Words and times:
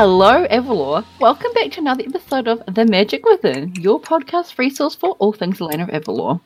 Hello, 0.00 0.46
Avalor. 0.46 1.04
Welcome 1.20 1.52
back 1.52 1.72
to 1.72 1.80
another 1.80 2.04
episode 2.06 2.48
of 2.48 2.62
The 2.74 2.86
Magic 2.86 3.22
Within, 3.26 3.74
your 3.74 4.00
podcast 4.00 4.56
resource 4.56 4.94
for 4.94 5.10
all 5.18 5.34
things 5.34 5.60
Elena 5.60 5.82
of 5.82 5.90
Avalor. 5.90 6.40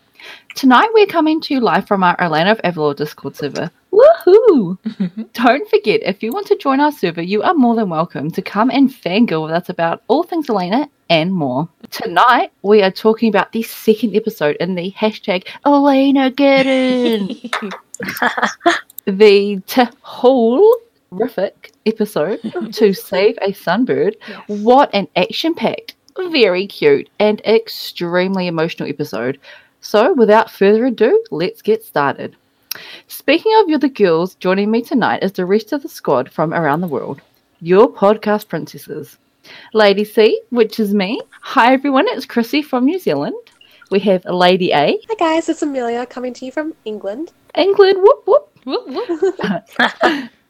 Tonight 0.57 0.89
we're 0.93 1.07
coming 1.07 1.41
to 1.43 1.55
you 1.55 1.61
live 1.61 1.87
from 1.87 2.03
our 2.03 2.21
Elena 2.21 2.51
of 2.51 2.61
Avalor 2.63 2.97
Discord 2.97 3.37
server. 3.37 3.71
Woohoo! 3.93 4.77
Don't 5.35 5.71
forget, 5.71 6.01
if 6.03 6.21
you 6.21 6.33
want 6.33 6.49
to 6.49 6.57
join 6.57 6.81
our 6.81 6.91
server, 6.91 7.23
you 7.23 7.45
are 7.45 7.55
more 7.55 7.77
than 7.77 7.91
welcome 7.91 8.29
to 8.33 8.43
come 8.43 8.73
and 8.73 8.91
fangirl 8.91 9.45
with 9.45 9.53
us 9.53 9.69
about 9.69 10.03
all 10.09 10.25
things 10.25 10.51
Elena 10.51 10.91
and 11.09 11.33
more. 11.33 11.69
Tonight 11.93 12.51
we 12.63 12.83
are 12.83 12.91
talking 12.91 13.29
about 13.29 13.53
the 13.53 13.63
second 13.63 14.17
episode 14.17 14.57
in 14.57 14.75
the 14.75 14.91
hashtag 14.99 15.47
Elena 15.65 16.29
Get 16.33 16.67
In. 16.67 17.29
the 19.07 19.63
whole 20.01 20.75
horrific 21.15 21.73
episode 21.87 22.41
to 22.73 22.93
save 22.93 23.39
a 23.41 23.53
sunbird. 23.53 24.17
What 24.47 24.91
an 24.93 25.09
action 25.17 25.55
packed, 25.55 25.95
very 26.19 26.67
cute, 26.67 27.09
and 27.19 27.41
extremely 27.43 28.47
emotional 28.47 28.89
episode. 28.89 29.41
So, 29.81 30.13
without 30.15 30.51
further 30.51 30.87
ado, 30.87 31.23
let's 31.31 31.63
get 31.63 31.85
started. 31.85 32.37
Speaking 33.07 33.53
of 33.57 33.69
you, 33.69 33.79
the 33.79 33.89
girls, 33.89 34.35
joining 34.37 34.71
me 34.71 34.83
tonight 34.83 35.23
is 35.23 35.33
the 35.33 35.47
rest 35.47 35.73
of 35.73 35.83
the 35.83 35.89
squad 35.89 36.31
from 36.31 36.53
around 36.53 36.81
the 36.81 36.89
world, 36.89 37.21
your 37.61 37.93
podcast 37.93 38.49
princesses. 38.49 39.19
Lady 39.75 40.05
C, 40.05 40.41
which 40.51 40.81
is 40.81 40.95
me. 40.95 41.21
Hi, 41.43 41.75
everyone, 41.75 42.07
it's 42.09 42.27
Chrissy 42.27 42.63
from 42.63 42.87
New 42.87 42.99
Zealand. 42.99 43.37
We 43.91 44.01
have 44.01 44.25
Lady 44.25 44.73
A, 44.73 44.99
Hi 45.09 45.15
guys, 45.19 45.49
it's 45.49 45.63
Amelia 45.63 46.07
coming 46.07 46.33
to 46.35 46.47
you 46.47 46.51
from 46.51 46.75
England. 46.85 47.33
England, 47.55 47.99
whoop 48.01 48.23
whoop. 48.27 48.51
Whoop, 48.65 48.89
whoop. 48.89 50.31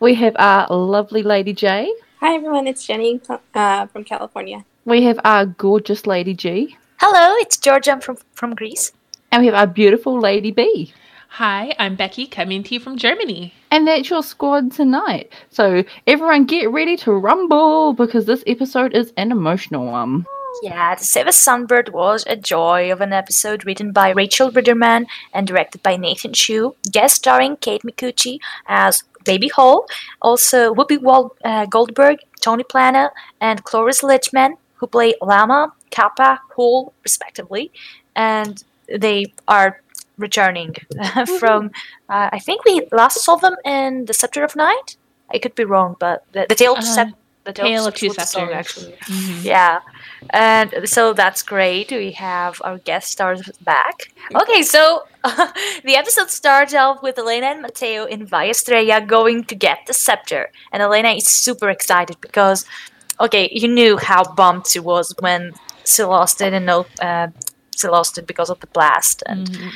We 0.00 0.14
have 0.14 0.34
our 0.38 0.66
lovely 0.74 1.22
Lady 1.22 1.52
J. 1.52 1.92
Hi 2.20 2.34
everyone, 2.34 2.66
it's 2.66 2.86
Jenny 2.86 3.20
uh, 3.54 3.84
from 3.88 4.02
California. 4.02 4.64
We 4.86 5.02
have 5.02 5.20
our 5.24 5.44
gorgeous 5.44 6.06
Lady 6.06 6.32
G. 6.32 6.74
Hello, 6.96 7.34
it's 7.40 7.58
Georgia 7.58 7.92
I'm 7.92 8.00
from 8.00 8.16
from 8.32 8.54
Greece. 8.54 8.92
And 9.30 9.42
we 9.42 9.46
have 9.48 9.54
our 9.54 9.66
beautiful 9.66 10.18
Lady 10.18 10.52
B. 10.52 10.94
Hi, 11.28 11.74
I'm 11.78 11.96
Becky 11.96 12.26
coming 12.26 12.62
to 12.62 12.74
you 12.74 12.80
from 12.80 12.96
Germany. 12.96 13.52
And 13.70 13.86
that's 13.86 14.08
your 14.08 14.22
squad 14.22 14.72
tonight. 14.72 15.30
So 15.50 15.84
everyone 16.06 16.46
get 16.46 16.70
ready 16.70 16.96
to 16.96 17.12
rumble 17.12 17.92
because 17.92 18.24
this 18.24 18.42
episode 18.46 18.94
is 18.96 19.12
an 19.18 19.30
emotional 19.30 19.84
one. 19.84 20.24
Yeah, 20.62 20.94
The 20.94 21.04
Save 21.04 21.26
a 21.26 21.30
Sunbird 21.30 21.90
was 21.90 22.24
a 22.26 22.36
joy 22.36 22.92
of 22.92 23.00
an 23.00 23.12
episode 23.12 23.64
written 23.64 23.92
by 23.92 24.10
Rachel 24.10 24.50
Ritterman 24.50 25.06
and 25.32 25.46
directed 25.46 25.82
by 25.82 25.96
Nathan 25.96 26.32
Chu, 26.32 26.74
guest 26.90 27.16
starring 27.16 27.56
Kate 27.56 27.82
Micucci 27.82 28.38
as 28.66 29.02
Baby 29.24 29.48
Hool, 29.56 29.86
also 30.20 30.74
Whoopi 30.74 31.00
Wal- 31.00 31.34
uh, 31.44 31.66
Goldberg, 31.66 32.18
Tony 32.40 32.64
Plana, 32.64 33.10
and 33.40 33.64
Cloris 33.64 34.02
Leachman, 34.02 34.54
who 34.76 34.86
play 34.86 35.14
Lama, 35.22 35.72
Kappa, 35.90 36.40
Hool, 36.56 36.92
respectively. 37.04 37.70
And 38.16 38.62
they 38.88 39.32
are 39.48 39.80
returning 40.18 40.74
from, 41.38 41.70
uh, 42.08 42.28
I 42.32 42.38
think 42.38 42.64
we 42.64 42.82
last 42.92 43.20
saw 43.24 43.36
them 43.36 43.56
in 43.64 44.04
The 44.06 44.14
Scepter 44.14 44.42
of 44.44 44.56
Night. 44.56 44.96
I 45.32 45.38
could 45.38 45.54
be 45.54 45.64
wrong, 45.64 45.96
but 46.00 46.24
the, 46.32 46.46
the 46.48 46.54
Tale 46.54 46.72
of 46.76 46.84
Uh, 46.84 47.06
the 47.44 47.52
Tale 47.52 47.86
of 47.86 47.94
Two 47.94 48.10
Scepters. 48.10 48.50
actually. 48.52 48.92
Mhm. 49.04 49.44
Yeah. 49.44 49.80
And 50.30 50.88
so 50.88 51.12
that's 51.12 51.42
great. 51.42 51.90
We 51.90 52.12
have 52.12 52.60
our 52.64 52.78
guest 52.78 53.10
stars 53.10 53.42
back. 53.62 54.12
Okay, 54.34 54.62
so 54.62 55.04
the 55.24 55.96
episode 55.96 56.30
starts 56.30 56.74
off 56.74 57.02
with 57.02 57.18
Elena 57.18 57.46
and 57.46 57.62
Mateo 57.62 58.04
in 58.04 58.28
Estrella 58.32 59.00
going 59.00 59.44
to 59.44 59.54
get 59.54 59.78
the 59.86 59.94
scepter. 59.94 60.50
And 60.72 60.82
Elena 60.82 61.10
is 61.10 61.26
super 61.26 61.68
excited 61.70 62.16
because, 62.20 62.64
okay, 63.18 63.48
you 63.52 63.68
knew 63.68 63.96
how 63.96 64.22
bummed 64.34 64.66
she 64.66 64.78
was 64.78 65.14
when 65.20 65.52
she 65.84 66.02
lost 66.04 66.40
it 66.40 66.52
and 66.52 66.66
no, 66.66 66.86
uh, 67.00 67.28
she 67.76 67.88
lost 67.88 68.18
it 68.18 68.26
because 68.26 68.50
of 68.50 68.60
the 68.60 68.66
blast 68.68 69.22
and 69.26 69.48
Mhm. 69.48 69.72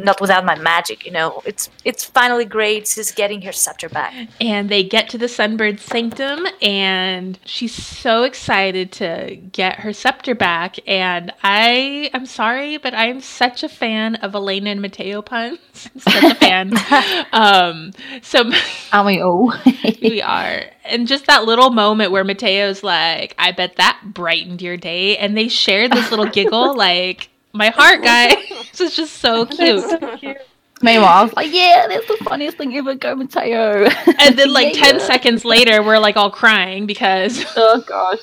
Not 0.00 0.20
without 0.20 0.44
my 0.44 0.56
magic, 0.56 1.04
you 1.06 1.12
know. 1.12 1.42
It's 1.44 1.70
it's 1.84 2.04
finally 2.04 2.44
great. 2.44 2.88
She's 2.88 3.12
getting 3.12 3.42
her 3.42 3.52
scepter 3.52 3.88
back. 3.88 4.14
And 4.40 4.68
they 4.68 4.82
get 4.82 5.08
to 5.10 5.18
the 5.18 5.26
Sunbird 5.26 5.80
Sanctum, 5.80 6.46
and 6.62 7.38
she's 7.44 7.74
so 7.74 8.22
excited 8.24 8.92
to 8.92 9.36
get 9.52 9.80
her 9.80 9.92
scepter 9.92 10.34
back. 10.34 10.76
And 10.86 11.32
I 11.42 12.10
am 12.12 12.26
sorry, 12.26 12.76
but 12.76 12.94
I'm 12.94 13.20
such 13.20 13.62
a 13.62 13.68
fan 13.68 14.16
of 14.16 14.34
Elena 14.34 14.70
and 14.70 14.82
Mateo 14.82 15.22
puns. 15.22 15.58
I'm 15.94 16.00
such 16.00 16.24
a 16.24 16.34
fan. 16.34 16.72
um, 17.32 17.92
so 18.22 18.50
Aren't 18.92 19.06
we 19.06 19.20
all? 19.20 19.52
we 20.02 20.22
are. 20.22 20.62
And 20.84 21.06
just 21.06 21.26
that 21.26 21.44
little 21.44 21.70
moment 21.70 22.12
where 22.12 22.24
Mateo's 22.24 22.82
like, 22.82 23.34
I 23.38 23.52
bet 23.52 23.76
that 23.76 24.00
brightened 24.04 24.62
your 24.62 24.76
day. 24.76 25.16
And 25.16 25.36
they 25.36 25.48
shared 25.48 25.92
this 25.92 26.10
little 26.10 26.26
giggle, 26.26 26.76
like, 26.76 27.28
my 27.56 27.70
heart, 27.70 28.02
guys. 28.02 28.36
this 28.72 28.80
is 28.80 28.96
just 28.96 29.14
so 29.18 29.46
cute. 29.46 29.84
Meanwhile, 30.82 31.08
I 31.08 31.22
was 31.22 31.32
like, 31.32 31.52
yeah, 31.54 31.86
that's 31.88 32.06
the 32.06 32.18
funniest 32.22 32.58
thing 32.58 32.76
ever. 32.76 32.94
Go 32.94 33.14
Mateo. 33.14 33.84
And 34.18 34.36
then, 34.38 34.52
like, 34.52 34.72
10 34.74 34.96
Yeah. 34.98 35.06
seconds 35.06 35.42
later, 35.42 35.82
we're 35.82 35.98
like 35.98 36.18
all 36.18 36.30
crying 36.30 36.84
because, 36.84 37.46
Oh 37.56 37.82
gosh, 37.86 38.18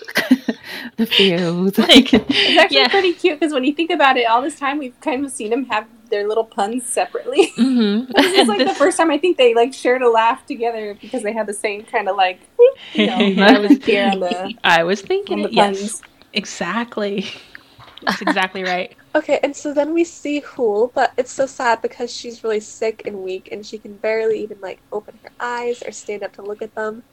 the 0.97 1.07
feels. 1.07 1.79
like, 1.79 2.13
It's 2.13 2.59
actually 2.59 2.77
yeah. 2.77 2.87
pretty 2.89 3.13
cute 3.13 3.39
because 3.39 3.53
when 3.53 3.63
you 3.63 3.73
think 3.73 3.89
about 3.89 4.17
it, 4.17 4.25
all 4.27 4.41
this 4.43 4.59
time 4.59 4.77
we've 4.77 4.99
kind 5.01 5.25
of 5.25 5.31
seen 5.31 5.49
them 5.49 5.65
have 5.65 5.87
their 6.11 6.27
little 6.27 6.43
puns 6.45 6.85
separately. 6.85 7.47
hmm 7.55 8.01
this 8.15 8.25
is 8.27 8.39
And 8.41 8.47
like 8.47 8.67
the 8.67 8.75
first 8.75 8.97
time 8.97 9.09
I 9.09 9.17
think 9.17 9.37
they 9.37 9.55
like 9.55 9.73
shared 9.73 10.03
a 10.03 10.09
laugh 10.11 10.45
together 10.45 10.95
because 11.01 11.23
they 11.23 11.33
had 11.33 11.47
the 11.47 11.53
same 11.53 11.83
kind 11.85 12.07
of 12.07 12.15
like 12.15 12.39
you 12.93 13.07
know 13.07 13.15
I 13.43 13.57
was- 13.57 13.83
here 13.83 14.09
on 14.11 14.19
the 14.19 14.53
I 14.63 14.83
was 14.83 15.01
thinking 15.01 15.39
on 15.39 15.45
it. 15.45 15.47
the 15.49 15.55
Yes, 15.55 16.03
exactly. 16.33 17.25
That's 18.05 18.21
exactly 18.21 18.61
right. 18.63 18.95
Okay, 19.15 19.39
and 19.43 19.55
so 19.55 19.73
then 19.73 19.93
we 19.93 20.03
see 20.03 20.39
Hool, 20.41 20.91
but 20.95 21.13
it's 21.17 21.31
so 21.31 21.45
sad 21.45 21.81
because 21.81 22.11
she's 22.11 22.43
really 22.43 22.59
sick 22.59 23.03
and 23.05 23.17
weak 23.19 23.49
and 23.51 23.65
she 23.65 23.77
can 23.77 23.97
barely 23.97 24.39
even 24.41 24.59
like 24.61 24.81
open 24.91 25.19
her 25.23 25.31
eyes 25.39 25.83
or 25.85 25.91
stand 25.91 26.23
up 26.23 26.33
to 26.33 26.41
look 26.41 26.61
at 26.63 26.73
them. 26.75 27.03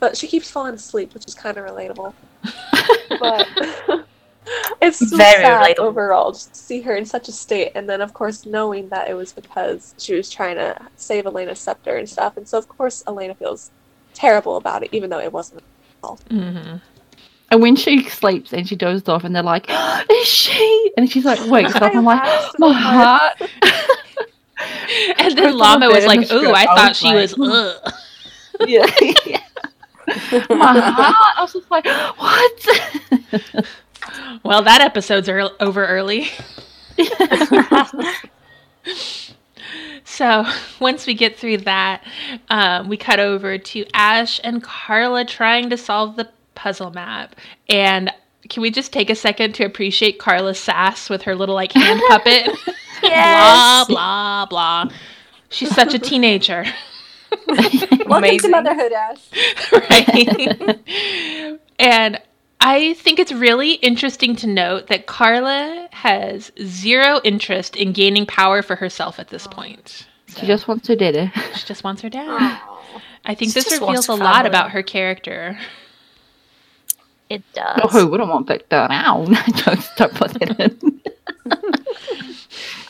But 0.00 0.16
she 0.16 0.28
keeps 0.28 0.50
falling 0.50 0.74
asleep, 0.74 1.14
which 1.14 1.24
is 1.28 1.34
kind 1.34 1.58
of 1.58 1.66
relatable. 1.66 2.14
But 3.20 3.48
it's 4.82 4.98
so 5.10 5.16
Very 5.16 5.32
sad 5.32 5.76
relatable. 5.76 5.78
overall 5.78 6.32
just 6.32 6.54
to 6.54 6.60
see 6.60 6.80
her 6.82 6.96
in 6.96 7.04
such 7.06 7.28
a 7.28 7.32
state, 7.32 7.72
and 7.74 7.88
then 7.88 8.00
of 8.00 8.12
course 8.14 8.46
knowing 8.46 8.88
that 8.90 9.08
it 9.10 9.14
was 9.14 9.32
because 9.32 9.94
she 9.98 10.14
was 10.14 10.30
trying 10.30 10.56
to 10.56 10.76
save 10.96 11.26
Elena's 11.26 11.60
scepter 11.60 11.96
and 11.96 12.08
stuff, 12.08 12.36
and 12.36 12.48
so 12.48 12.58
of 12.58 12.68
course 12.68 13.02
Elena 13.06 13.34
feels 13.34 13.70
terrible 14.14 14.56
about 14.56 14.82
it, 14.84 14.90
even 14.92 15.10
though 15.10 15.20
it 15.20 15.32
wasn't. 15.32 15.62
hmm 16.30 16.76
And 17.50 17.60
when 17.60 17.74
she 17.76 18.04
sleeps 18.08 18.52
and 18.52 18.68
she 18.68 18.76
dozed 18.76 19.08
off, 19.08 19.24
and 19.24 19.34
they're 19.34 19.42
like, 19.42 19.66
"Is 20.10 20.26
she?" 20.26 20.92
And 20.96 21.10
she's 21.10 21.24
like, 21.24 21.44
"Wakes 21.50 21.74
up." 21.76 21.94
I'm 21.94 22.04
like, 22.04 22.22
"My 22.58 22.72
heart." 22.72 23.50
And 25.18 25.18
I 25.18 25.34
then 25.34 25.52
thought 25.52 25.80
Llama 25.80 25.88
was 25.88 26.04
like, 26.04 26.28
the 26.28 26.34
"Ooh, 26.36 26.50
I. 26.50 26.62
I 26.62 26.66
thought 26.66 26.88
was 26.90 26.98
she 26.98 27.06
like, 27.06 27.36
was 27.36 27.50
ugh." 27.50 27.92
Yeah. 28.68 28.84
My 30.50 30.78
heart. 30.78 31.34
I 31.38 31.40
was 31.40 31.52
just 31.54 31.70
like, 31.70 31.86
"What?" 32.18 33.66
Well, 34.42 34.62
that 34.62 34.82
episode's 34.82 35.28
ear- 35.28 35.48
over 35.60 35.86
early. 35.86 36.28
So 40.04 40.44
once 40.80 41.06
we 41.06 41.14
get 41.14 41.36
through 41.38 41.58
that, 41.58 42.02
um, 42.48 42.88
we 42.88 42.96
cut 42.96 43.20
over 43.20 43.56
to 43.58 43.84
Ash 43.94 44.40
and 44.42 44.62
Carla 44.62 45.24
trying 45.24 45.70
to 45.70 45.76
solve 45.76 46.16
the 46.16 46.28
puzzle 46.60 46.90
map. 46.90 47.34
And 47.68 48.10
can 48.48 48.60
we 48.62 48.70
just 48.70 48.92
take 48.92 49.08
a 49.10 49.14
second 49.14 49.54
to 49.54 49.64
appreciate 49.64 50.18
Carla's 50.18 50.58
sass 50.58 51.08
with 51.08 51.22
her 51.22 51.34
little 51.34 51.54
like 51.54 51.72
hand 51.72 52.00
puppet? 52.08 52.50
Yes. 53.02 53.86
blah 53.88 54.44
blah 54.44 54.84
blah. 54.84 54.94
She's 55.48 55.74
such 55.74 55.94
a 55.94 55.98
teenager, 55.98 56.66
Welcome 57.48 58.12
Amazing. 58.12 58.38
to 58.40 58.48
motherhood, 58.62 58.92
Ash. 58.92 59.20
right? 59.72 60.78
and 61.78 62.20
I 62.60 62.92
think 62.94 63.18
it's 63.18 63.32
really 63.32 63.72
interesting 63.76 64.36
to 64.36 64.46
note 64.46 64.88
that 64.88 65.06
Carla 65.06 65.88
has 65.92 66.52
zero 66.62 67.22
interest 67.24 67.74
in 67.74 67.92
gaining 67.92 68.26
power 68.26 68.60
for 68.60 68.76
herself 68.76 69.18
at 69.18 69.28
this 69.28 69.46
point. 69.46 70.06
she 70.36 70.46
just 70.46 70.68
wants 70.68 70.86
to 70.88 70.94
did. 70.96 71.32
She 71.54 71.66
just 71.66 71.82
wants 71.82 72.02
her 72.02 72.10
dad. 72.10 72.28
Aw. 72.28 73.02
I 73.24 73.34
think 73.34 73.52
She 73.54 73.60
this 73.60 73.72
reveals 73.80 74.08
a 74.08 74.14
lot 74.14 74.44
about 74.44 74.72
her 74.72 74.82
character. 74.82 75.58
It 77.30 77.44
does. 77.52 77.80
Oh, 77.84 77.88
who 77.88 78.08
wouldn't 78.08 78.28
want 78.28 78.48
Victor? 78.48 78.88
Ow! 78.90 79.24
Jokes, 79.54 79.88
don't 79.96 80.14
put 80.14 80.32
that 80.32 80.58
in. 80.58 81.00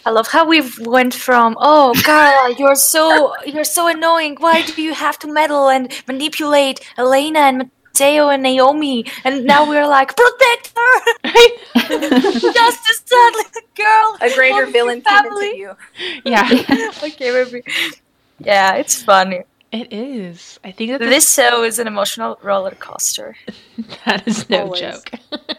I 0.07 0.11
love 0.11 0.29
how 0.29 0.47
we've 0.47 0.79
went 0.87 1.13
from 1.13 1.59
oh 1.61 1.93
Carla, 2.03 2.55
you're 2.59 2.75
so 2.75 3.35
you're 3.45 3.65
so 3.65 3.87
annoying. 3.87 4.37
Why 4.41 4.63
do 4.63 4.81
you 4.83 4.95
have 4.95 5.19
to 5.21 5.33
meddle 5.33 5.69
and 5.69 5.93
manipulate 6.09 6.81
Elena 6.97 7.41
and 7.41 7.71
Mateo 7.85 8.31
and 8.31 8.43
Naomi? 8.43 9.05
And 9.25 9.45
now 9.45 9.69
we're 9.69 9.87
like 9.87 10.17
protect 10.17 10.73
her, 10.75 11.13
justice, 11.75 13.03
sadly, 13.05 13.45
the 13.53 13.63
girl. 13.77 14.17
A 14.23 14.35
greater 14.35 14.67
villain 14.67 15.03
came 15.03 15.23
family. 15.23 15.47
into 15.49 15.59
you. 15.59 15.77
Yeah. 16.25 16.49
okay, 17.05 17.31
maybe. 17.31 17.63
Yeah, 18.39 18.77
it's 18.77 19.03
funny. 19.03 19.43
It 19.73 19.93
is. 19.93 20.59
I 20.65 20.73
think 20.73 20.91
that 20.91 20.99
this, 21.01 21.11
This 21.11 21.35
show 21.35 21.63
is 21.63 21.79
an 21.79 21.87
emotional 21.87 22.39
roller 22.43 22.73
coaster. 22.73 23.37
that 24.05 24.27
is 24.27 24.49
no 24.51 24.65
Always. 24.65 24.81
joke. 24.81 25.11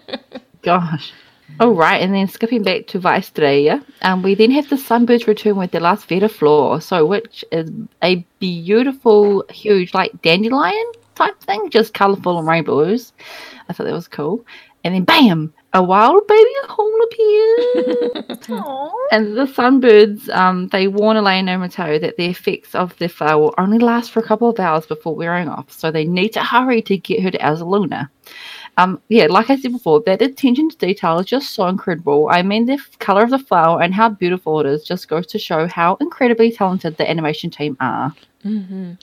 Gosh. 0.61 1.13
All 1.59 1.71
right, 1.71 2.01
and 2.01 2.13
then 2.13 2.27
skipping 2.27 2.63
back 2.63 2.87
to 2.87 2.99
Vallestrella, 2.99 3.83
um, 4.03 4.21
we 4.23 4.35
then 4.35 4.51
have 4.51 4.69
the 4.69 4.77
Sunbirds 4.77 5.27
return 5.27 5.57
with 5.57 5.71
their 5.71 5.81
last 5.81 6.07
Vita 6.07 6.29
Flor, 6.29 6.79
so 6.79 7.05
which 7.05 7.43
is 7.51 7.69
a 8.01 8.25
beautiful, 8.39 9.43
huge, 9.49 9.93
like 9.93 10.21
dandelion 10.21 10.91
type 11.15 11.37
thing, 11.41 11.69
just 11.69 11.93
colourful 11.93 12.39
and 12.39 12.47
rainbows. 12.47 13.11
I 13.67 13.73
thought 13.73 13.83
that 13.83 13.93
was 13.93 14.07
cool. 14.07 14.45
And 14.83 14.95
then 14.95 15.03
bam, 15.03 15.53
a 15.73 15.81
wild 15.83 16.27
baby 16.27 16.49
Hool 16.69 16.99
appears. 17.03 18.47
And 19.11 19.37
the 19.37 19.45
sunbirds, 19.45 20.29
um, 20.29 20.67
they 20.69 20.87
warn 20.87 21.17
Elena 21.17 21.51
and 21.51 21.61
Mateo 21.61 21.99
that 21.99 22.17
the 22.17 22.25
effects 22.25 22.73
of 22.75 22.97
the 22.97 23.09
flower 23.09 23.41
will 23.41 23.55
only 23.57 23.77
last 23.77 24.11
for 24.11 24.19
a 24.19 24.23
couple 24.23 24.49
of 24.49 24.59
hours 24.59 24.85
before 24.85 25.15
wearing 25.15 25.49
off, 25.49 25.71
so 25.71 25.91
they 25.91 26.05
need 26.05 26.29
to 26.29 26.43
hurry 26.43 26.81
to 26.83 26.97
get 26.97 27.21
her 27.21 27.31
to 27.31 27.37
Azaluna. 27.37 28.09
Um, 28.77 29.01
yeah, 29.09 29.27
like 29.27 29.49
I 29.49 29.57
said 29.57 29.73
before, 29.73 30.01
that 30.05 30.21
attention 30.21 30.69
to 30.69 30.77
detail 30.77 31.19
is 31.19 31.25
just 31.25 31.53
so 31.53 31.67
incredible. 31.67 32.29
I 32.31 32.41
mean, 32.41 32.65
the 32.65 32.73
f- 32.73 32.99
color 32.99 33.23
of 33.23 33.29
the 33.29 33.39
flower 33.39 33.81
and 33.81 33.93
how 33.93 34.09
beautiful 34.09 34.61
it 34.61 34.65
is 34.65 34.83
just 34.83 35.09
goes 35.09 35.27
to 35.27 35.39
show 35.39 35.67
how 35.67 35.97
incredibly 35.99 36.51
talented 36.51 36.95
the 36.97 37.09
animation 37.09 37.49
team 37.49 37.75
are. 37.79 38.15
hmm 38.43 38.93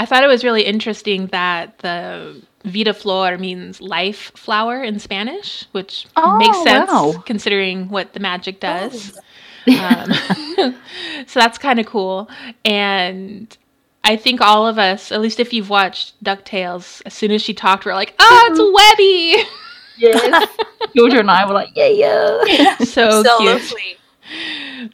I 0.00 0.06
thought 0.06 0.24
it 0.24 0.28
was 0.28 0.42
really 0.44 0.62
interesting 0.62 1.26
that 1.26 1.78
the 1.80 2.40
Vita 2.64 2.94
Flor 2.94 3.36
means 3.36 3.82
life 3.82 4.32
flower 4.34 4.82
in 4.82 4.98
Spanish, 4.98 5.66
which 5.72 6.06
Oh, 6.16 6.38
makes 6.38 6.62
sense 6.62 6.90
wow. 6.90 7.22
considering 7.26 7.90
what 7.90 8.14
the 8.14 8.20
magic 8.20 8.60
does. 8.60 9.18
Um, 9.68 10.10
so 11.26 11.38
that's 11.38 11.58
kind 11.58 11.78
of 11.78 11.84
cool. 11.84 12.30
And 12.64 13.54
I 14.04 14.16
think 14.16 14.40
all 14.40 14.66
of 14.66 14.78
us, 14.78 15.12
at 15.12 15.20
least 15.20 15.38
if 15.38 15.52
you've 15.52 15.68
watched 15.68 16.24
DuckTales, 16.24 17.02
as 17.04 17.12
soon 17.12 17.30
as 17.30 17.42
she 17.42 17.52
talked, 17.52 17.84
we're 17.84 17.92
like, 17.92 18.14
oh, 18.18 18.48
it's 18.50 18.58
Webby! 18.58 19.50
Yes. 19.98 20.48
Georgia 20.96 21.18
and 21.18 21.30
I 21.30 21.46
were 21.46 21.52
like, 21.52 21.68
yeah, 21.76 21.88
yeah. 22.46 22.78
so, 22.78 23.22
so 23.22 23.36
cute. 23.38 23.52
lovely. 23.52 23.96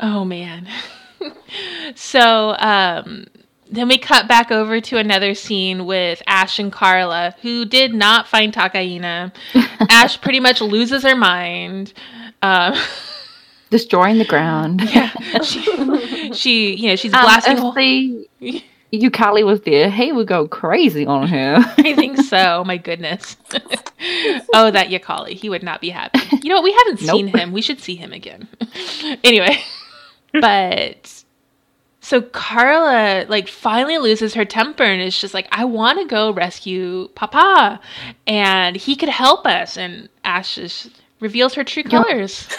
Oh 0.00 0.24
man. 0.24 0.66
so 1.94 2.56
um 2.58 3.26
then 3.70 3.88
we 3.88 3.98
cut 3.98 4.28
back 4.28 4.50
over 4.50 4.80
to 4.80 4.96
another 4.98 5.34
scene 5.34 5.86
with 5.86 6.22
Ash 6.26 6.58
and 6.58 6.72
Carla, 6.72 7.34
who 7.42 7.64
did 7.64 7.94
not 7.94 8.26
find 8.28 8.52
Takaina. 8.52 9.32
Ash 9.90 10.20
pretty 10.20 10.40
much 10.40 10.60
loses 10.60 11.02
her 11.02 11.16
mind. 11.16 11.92
Um, 12.42 12.74
Destroying 13.70 14.18
the 14.18 14.24
ground. 14.24 14.82
yeah, 14.94 15.10
she, 15.42 16.32
she, 16.32 16.74
you 16.76 16.88
know, 16.90 16.96
she's 16.96 17.12
Um, 17.12 17.22
blasting. 17.22 17.56
the 18.40 18.62
Yukali 18.92 19.44
was 19.44 19.60
there, 19.62 19.90
he 19.90 20.12
would 20.12 20.28
go 20.28 20.46
crazy 20.46 21.04
on 21.04 21.26
her. 21.26 21.56
I 21.78 21.94
think 21.96 22.18
so. 22.18 22.62
My 22.64 22.76
goodness. 22.76 23.36
oh, 24.54 24.70
that 24.70 24.88
Yakali. 24.90 25.32
He 25.32 25.48
would 25.50 25.64
not 25.64 25.80
be 25.80 25.90
happy. 25.90 26.20
You 26.42 26.50
know 26.50 26.56
what? 26.56 26.64
We 26.64 26.72
haven't 26.72 26.98
seen 27.00 27.26
him. 27.26 27.50
We 27.52 27.60
should 27.60 27.80
see 27.80 27.96
him 27.96 28.12
again. 28.12 28.46
anyway, 29.24 29.58
but 30.32 31.15
so 32.06 32.22
Carla 32.22 33.26
like 33.28 33.48
finally 33.48 33.98
loses 33.98 34.34
her 34.34 34.44
temper 34.44 34.84
and 34.84 35.02
is 35.02 35.18
just 35.20 35.34
like, 35.34 35.48
I 35.50 35.64
want 35.64 35.98
to 35.98 36.06
go 36.06 36.30
rescue 36.30 37.08
Papa, 37.16 37.80
and 38.28 38.76
he 38.76 38.94
could 38.94 39.08
help 39.08 39.44
us. 39.44 39.76
And 39.76 40.08
Ash 40.22 40.56
is, 40.56 40.88
reveals 41.18 41.54
her 41.54 41.64
true 41.64 41.82
Yeah. 41.84 42.02
colors. 42.02 42.48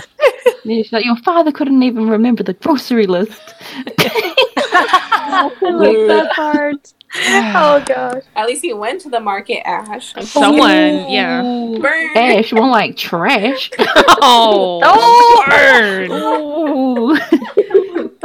Yeah, 0.63 0.81
she's 0.83 0.91
like, 0.91 1.05
your 1.05 1.15
father 1.17 1.51
couldn't 1.53 1.81
even 1.83 2.09
remember 2.09 2.43
the 2.43 2.51
grocery 2.53 3.05
list. 3.07 3.39
I 3.99 5.49
like 5.63 6.07
that 6.07 6.31
part. 6.35 6.93
oh 7.55 7.81
gosh. 7.85 8.23
At 8.35 8.47
least 8.47 8.63
he 8.63 8.73
went 8.73 8.99
to 9.01 9.09
the 9.09 9.19
market, 9.21 9.65
Ash. 9.65 10.13
Someone, 10.25 10.69
oh, 10.71 11.07
yeah. 11.09 11.41
Burn. 11.79 12.17
Ash, 12.17 12.51
more 12.51 12.67
like 12.69 12.97
trash. 12.97 13.71
Oh, 13.79 14.81
Oh! 14.83 15.43
burn. 15.47 16.11
Ooh. 16.11 17.17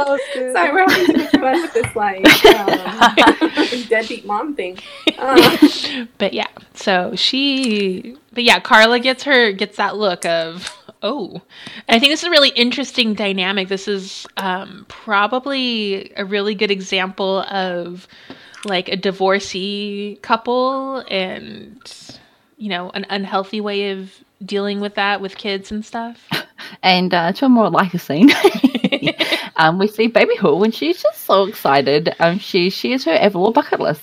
That 0.05 0.11
was 0.11 0.21
good. 0.35 0.53
Sorry, 0.53 0.73
we're 0.73 0.89
having 0.89 1.07
too 1.07 1.23
much 1.23 1.31
fun 1.31 1.63
with 1.63 1.73
this 1.75 1.97
like 1.97 2.45
um, 2.47 3.85
deadbeat 3.89 4.27
mom 4.27 4.55
thing. 4.55 4.79
Uh, 5.19 6.07
but 6.19 6.33
yeah, 6.33 6.49
so 6.75 7.15
she, 7.15 8.17
but 8.33 8.43
yeah, 8.43 8.59
Carla 8.59 8.99
gets 8.99 9.23
her 9.23 9.53
gets 9.53 9.77
that 9.77 9.97
look 9.97 10.25
of 10.25 10.77
oh, 11.03 11.41
and 11.87 11.97
I 11.97 11.99
think 12.01 12.13
this 12.13 12.23
is 12.23 12.29
a 12.29 12.31
really 12.31 12.49
interesting 12.51 13.15
dynamic. 13.15 13.69
This 13.69 13.87
is 13.87 14.27
um, 14.37 14.85
probably 14.89 16.13
a 16.17 16.25
really 16.25 16.57
good 16.57 16.73
example 16.73 17.43
of 17.43 18.09
like 18.65 18.89
a 18.89 18.97
divorcee 18.97 20.19
couple 20.23 21.05
and 21.09 21.79
you 22.57 22.69
know 22.69 22.91
an 22.91 23.07
unhealthy 23.11 23.61
way 23.61 23.91
of 23.91 24.13
dealing 24.45 24.81
with 24.81 24.97
that 24.97 25.21
with 25.21 25.37
kids 25.37 25.71
and 25.71 25.85
stuff. 25.85 26.29
and 26.83 27.15
uh, 27.15 27.33
to 27.33 27.45
a 27.45 27.49
more 27.49 27.71
like 27.71 27.95
a 27.95 27.99
scene, 27.99 28.31
um, 29.57 29.79
we 29.79 29.89
see 29.89 30.07
Baby 30.07 30.37
Hool, 30.37 30.65
and 30.65 30.75
she's 30.75 31.03
just 31.03 31.25
so 31.25 31.45
excited. 31.45 32.15
Um, 32.21 32.39
she 32.39 32.71
shares 32.71 33.05
her 33.05 33.17
Avalor 33.17 33.53
bucket 33.55 33.81
list. 33.81 34.03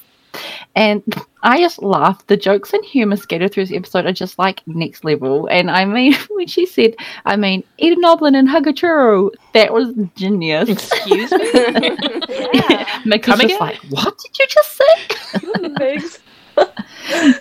And 0.75 1.03
I 1.41 1.59
just 1.59 1.81
laughed. 1.81 2.27
The 2.27 2.37
jokes 2.37 2.73
and 2.73 2.85
humor 2.85 3.17
scattered 3.17 3.51
through 3.51 3.65
this 3.65 3.75
episode 3.75 4.05
are 4.05 4.13
just 4.13 4.37
like 4.37 4.61
next 4.67 5.03
level. 5.03 5.47
And 5.47 5.69
I 5.71 5.85
mean, 5.85 6.13
when 6.29 6.47
she 6.47 6.65
said, 6.65 6.95
I 7.25 7.35
mean, 7.35 7.63
eat 7.77 7.97
a 7.97 8.01
noblin 8.01 8.37
and 8.37 8.47
hug 8.47 8.67
a 8.67 8.73
churro, 8.73 9.31
that 9.53 9.73
was 9.73 9.93
genius. 10.15 10.69
Excuse 10.69 11.31
me. 11.31 11.51
Yeah. 12.51 12.85
Mick 13.03 13.23
Come 13.23 13.39
just 13.39 13.45
again? 13.45 13.59
like, 13.59 13.77
what 13.89 14.17
did 14.17 14.37
you 14.39 14.47
just 14.47 14.77
say? 14.77 16.19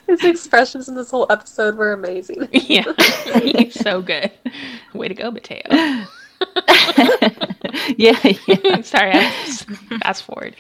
His 0.07 0.25
expressions 0.25 0.89
in 0.89 0.95
this 0.95 1.11
whole 1.11 1.27
episode 1.31 1.77
were 1.77 1.93
amazing. 1.93 2.49
yeah, 2.53 2.85
he's 3.41 3.75
so 3.75 4.01
good. 4.01 4.31
Way 4.95 5.09
to 5.09 5.15
go, 5.15 5.31
Mateo. 5.31 6.07
yeah, 7.97 8.19
yeah. 8.47 8.81
Sorry, 8.83 9.13
I 9.13 9.31
fast 10.03 10.25
forward. 10.25 10.57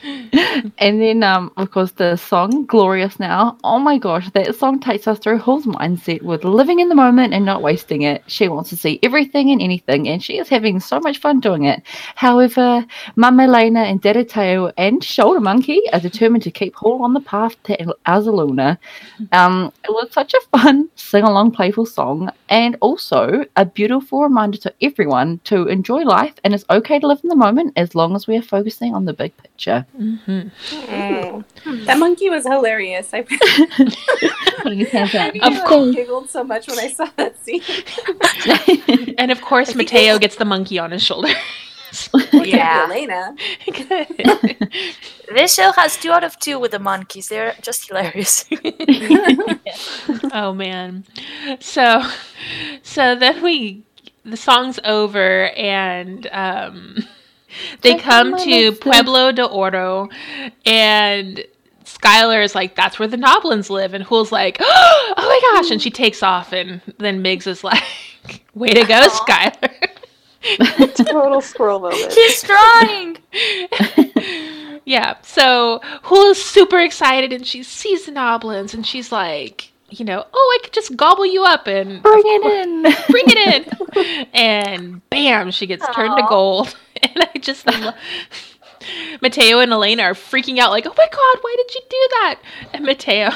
And 0.78 1.00
then, 1.00 1.22
um, 1.22 1.52
of 1.56 1.70
course, 1.70 1.92
the 1.92 2.16
song 2.16 2.64
"Glorious 2.66 3.19
Now." 3.20 3.58
Oh 3.64 3.78
my 3.78 3.98
gosh, 3.98 4.30
that 4.30 4.54
song 4.56 4.80
takes 4.80 5.06
us 5.06 5.19
through 5.19 5.38
Hool's 5.38 5.66
mindset 5.66 6.22
with 6.22 6.44
living 6.44 6.80
in 6.80 6.88
the 6.88 6.94
moment 6.94 7.34
and 7.34 7.44
not 7.44 7.62
wasting 7.62 8.02
it. 8.02 8.22
She 8.26 8.48
wants 8.48 8.70
to 8.70 8.76
see 8.76 8.98
everything 9.02 9.50
and 9.50 9.60
anything, 9.62 10.08
and 10.08 10.22
she 10.22 10.38
is 10.38 10.48
having 10.48 10.80
so 10.80 11.00
much 11.00 11.19
fun 11.19 11.40
doing 11.40 11.64
it. 11.64 11.82
However, 12.14 12.84
Mama 13.16 13.44
Elena 13.44 13.81
and 13.81 14.00
Dada 14.00 14.24
Teo 14.24 14.72
and 14.76 15.02
Shoulder 15.02 15.41
Monkey 15.41 15.82
are 15.93 16.00
determined 16.00 16.43
to 16.44 16.50
keep 16.50 16.74
Hool 16.76 17.03
on 17.03 17.14
the 17.14 17.20
path 17.20 17.60
to 17.64 17.76
Azaluna. 18.06 18.79
Um, 19.32 19.72
it 19.84 19.91
was 19.91 20.12
such 20.12 20.34
a 20.34 20.41
fun 20.58 20.88
sing-along, 20.96 21.53
playful 21.53 21.86
song, 21.86 22.31
and 22.48 22.76
also 22.81 23.44
a 23.56 23.64
beautiful 23.64 24.22
reminder 24.22 24.58
to 24.58 24.74
everyone 24.81 25.41
to 25.44 25.68
enjoy 25.69 26.03
life, 26.03 26.34
and 26.44 26.55
it's 26.55 26.65
okay 26.70 26.98
to 26.98 27.06
live 27.06 27.20
in 27.22 27.29
the 27.29 27.37
moment 27.37 27.72
as 27.77 27.94
long 27.94 28.15
as 28.17 28.27
we 28.27 28.37
are 28.37 28.43
focusing 28.43 28.94
on 28.94 29.05
the 29.05 29.13
big 29.13 29.37
picture. 29.37 29.87
hmm 29.96 30.41
Mm. 30.70 31.44
That 31.87 31.98
monkey 31.98 32.31
was 32.31 32.44
hilarious. 32.44 33.10
I, 33.13 33.22
Putting 34.63 34.79
his 34.79 34.91
hands 34.91 35.15
out. 35.15 35.32
I 35.41 35.46
Of 35.58 35.65
course. 35.65 35.94
giggled 35.94 36.31
so 36.31 36.43
much 36.44 36.67
when 36.69 36.79
I 36.79 36.89
saw 36.89 37.06
that 37.17 37.37
scene. 37.44 37.63
And 39.19 39.31
of 39.32 39.41
course, 39.41 39.75
Mateo 39.75 40.19
gets 40.19 40.37
the 40.37 40.44
monkey 40.44 40.79
on 40.79 40.91
his 40.93 41.03
shoulder. 41.03 41.29
Yeah. 42.32 42.87
Elena. 42.89 43.34
This 45.34 45.55
show 45.55 45.72
has 45.72 45.96
two 45.98 46.10
out 46.10 46.25
of 46.25 46.39
two 46.39 46.58
with 46.58 46.70
the 46.70 46.79
monkeys. 46.79 47.29
They're 47.29 47.55
just 47.60 47.87
hilarious. 47.89 48.46
oh 50.32 50.55
man. 50.55 51.05
So, 51.60 52.03
so 52.82 53.15
then 53.15 53.43
we, 53.43 53.84
the 54.31 54.37
song's 54.37 54.79
over, 54.85 55.49
and 55.51 56.27
um, 56.32 56.99
they 57.82 57.94
Check 57.94 58.03
come 58.03 58.37
to. 58.39 58.73
Pueblo 58.73 59.32
de 59.32 59.44
Oro, 59.44 60.08
and 60.65 61.44
Skylar 61.85 62.44
is 62.44 62.55
like, 62.55 62.75
"That's 62.77 62.99
where 62.99 63.08
the 63.08 63.17
Noblins 63.17 63.70
live," 63.70 63.94
and 63.94 64.05
Hool's 64.05 64.32
like, 64.32 64.58
"Oh 64.61 65.15
my 65.17 65.41
gosh!" 65.55 65.70
And 65.70 65.81
she 65.81 65.91
takes 65.91 66.23
off, 66.23 66.53
and 66.53 66.81
then 66.99 67.23
Migs 67.23 67.47
is 67.47 67.65
like, 67.65 67.82
"Way 68.55 68.70
to 68.70 68.85
go, 68.85 69.01
Aw. 69.01 69.25
Skylar." 69.27 69.89
Total 70.94 71.41
squirrel 71.41 71.81
moment. 71.81 72.13
She's 72.13 72.43
trying. 72.43 73.19
yeah. 74.85 75.17
So 75.23 75.81
Hool 76.05 76.31
is 76.31 76.43
super 76.43 76.79
excited 76.79 77.32
and 77.32 77.44
she 77.47 77.63
sees 77.65 78.06
the 78.06 78.13
Noblins 78.13 78.73
and 78.73 78.87
she's 78.87 79.11
like, 79.11 79.73
you 79.90 80.04
know, 80.04 80.24
oh, 80.32 80.58
I 80.58 80.64
could 80.64 80.72
just 80.72 80.96
gobble 80.96 81.26
you 81.26 81.44
up 81.44 81.66
and 81.66 82.02
Bring 82.02 82.22
it 82.24 82.44
in. 82.66 82.82
bring 83.10 83.24
it 83.26 83.96
in. 83.96 84.26
and 84.34 85.10
bam, 85.10 85.50
she 85.50 85.66
gets 85.66 85.86
turned 85.94 86.16
to 86.16 86.26
gold. 86.28 86.76
And 87.00 87.28
I 87.32 87.38
just 87.38 87.64
lo- 87.64 87.92
Mateo 89.22 89.60
and 89.60 89.70
Elena 89.70 90.02
are 90.02 90.14
freaking 90.14 90.58
out, 90.58 90.72
like, 90.72 90.84
oh 90.84 90.94
my 90.96 91.06
god, 91.12 91.38
why 91.42 91.54
did 91.56 91.72
you 91.72 91.80
do 91.88 92.08
that? 92.10 92.40
And 92.72 92.84
Mateo, 92.84 93.30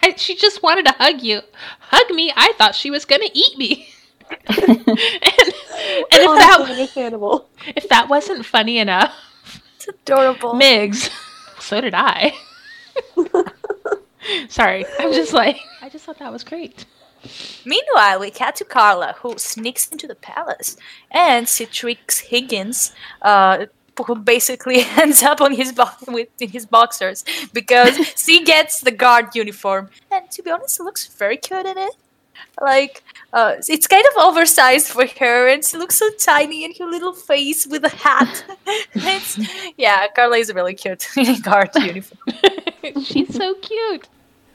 I, 0.00 0.14
she 0.16 0.36
just 0.36 0.62
wanted 0.62 0.86
to 0.86 0.92
hug 0.92 1.22
you. 1.22 1.40
Hug 1.80 2.14
me? 2.14 2.32
I 2.36 2.52
thought 2.52 2.76
she 2.76 2.92
was 2.92 3.04
gonna 3.04 3.26
eat 3.34 3.58
me. 3.58 3.88
and, 4.46 4.68
and 4.68 4.86
if 4.88 6.38
that 6.38 6.66
understandable. 6.70 7.48
if 7.74 7.88
that 7.88 8.08
wasn't 8.08 8.46
funny 8.46 8.78
enough, 8.78 9.12
It's 9.74 9.88
adorable. 9.88 10.52
Migs 10.54 11.10
So 11.58 11.80
did 11.80 11.94
I. 11.94 12.32
Sorry, 14.48 14.84
I'm 14.98 15.12
just 15.12 15.32
like 15.32 15.58
I 15.80 15.88
just 15.88 16.04
thought 16.04 16.18
that 16.18 16.32
was 16.32 16.44
great. 16.44 16.84
Meanwhile, 17.64 18.20
we 18.20 18.30
cut 18.30 18.56
to 18.56 18.64
Carla, 18.64 19.14
who 19.18 19.38
sneaks 19.38 19.88
into 19.88 20.06
the 20.08 20.16
palace, 20.16 20.76
and 21.10 21.48
she 21.48 21.66
tricks 21.66 22.18
Higgins, 22.18 22.92
uh, 23.22 23.66
who 24.06 24.16
basically 24.16 24.80
ends 24.96 25.22
up 25.22 25.40
on 25.40 25.52
his 25.54 25.72
bo- 25.72 25.90
with 26.08 26.28
in 26.40 26.48
his 26.48 26.66
boxers 26.66 27.24
because 27.52 27.96
she 28.16 28.44
gets 28.44 28.80
the 28.80 28.90
guard 28.90 29.34
uniform, 29.34 29.90
and 30.10 30.30
to 30.30 30.42
be 30.42 30.50
honest, 30.50 30.80
it 30.80 30.82
looks 30.82 31.06
very 31.06 31.36
cute 31.36 31.66
in 31.66 31.78
it. 31.78 31.94
Like, 32.60 33.02
uh, 33.32 33.54
it's 33.68 33.86
kind 33.86 34.04
of 34.04 34.24
oversized 34.24 34.88
for 34.88 35.06
her, 35.20 35.48
and 35.48 35.64
she 35.64 35.76
looks 35.76 35.96
so 35.96 36.08
tiny 36.18 36.64
in 36.64 36.74
her 36.78 36.86
little 36.86 37.12
face 37.12 37.66
with 37.66 37.84
a 37.84 37.88
hat. 37.88 38.44
it's, 38.94 39.38
yeah, 39.76 40.06
Carla 40.08 40.38
is 40.38 40.52
really 40.52 40.74
cute 40.74 41.06
in 41.16 41.28
a 41.28 41.38
guard 41.40 41.70
uniform. 41.76 42.18
She's 43.02 43.34
so 43.34 43.54
cute. 43.54 44.08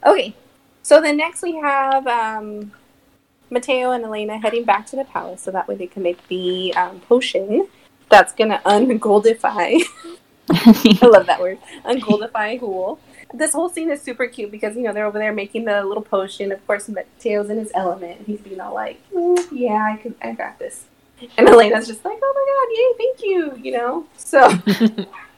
Okay, 0.04 0.34
so 0.82 1.00
then 1.00 1.16
next 1.16 1.42
we 1.42 1.56
have 1.56 2.06
um, 2.06 2.72
Mateo 3.50 3.90
and 3.90 4.04
Elena 4.04 4.38
heading 4.38 4.64
back 4.64 4.86
to 4.86 4.96
the 4.96 5.04
palace 5.04 5.42
so 5.42 5.50
that 5.50 5.68
way 5.68 5.74
they 5.74 5.86
can 5.86 6.02
make 6.02 6.26
the 6.28 6.74
um, 6.74 7.00
potion 7.00 7.68
that's 8.08 8.32
gonna 8.32 8.60
ungoldify. 8.64 9.82
I 10.50 11.06
love 11.06 11.26
that 11.26 11.40
word, 11.40 11.58
ungoldify 11.84 12.58
Hool. 12.58 12.98
This 13.34 13.52
whole 13.52 13.68
scene 13.68 13.90
is 13.90 14.00
super 14.00 14.26
cute 14.26 14.50
because 14.50 14.76
you 14.76 14.82
know 14.82 14.92
they're 14.92 15.04
over 15.04 15.18
there 15.18 15.32
making 15.32 15.64
the 15.66 15.84
little 15.84 16.02
potion. 16.02 16.52
Of 16.52 16.66
course, 16.66 16.88
Mateo's 16.88 17.50
in 17.50 17.58
his 17.58 17.70
element. 17.74 18.22
He's 18.26 18.40
being 18.40 18.60
all 18.60 18.74
like, 18.74 18.98
"Mm, 19.12 19.46
"Yeah, 19.52 19.92
I 19.92 19.96
could, 19.96 20.14
I 20.22 20.32
got 20.32 20.58
this," 20.58 20.84
and 21.36 21.48
Elena's 21.48 21.86
just 21.86 22.04
like, 22.04 22.18
"Oh 22.22 22.32
my 22.34 22.46
god, 22.54 22.68
yay, 22.74 22.94
thank 22.96 23.22
you," 23.22 23.62
you 23.62 23.76
know. 23.76 24.06
So 24.16 24.50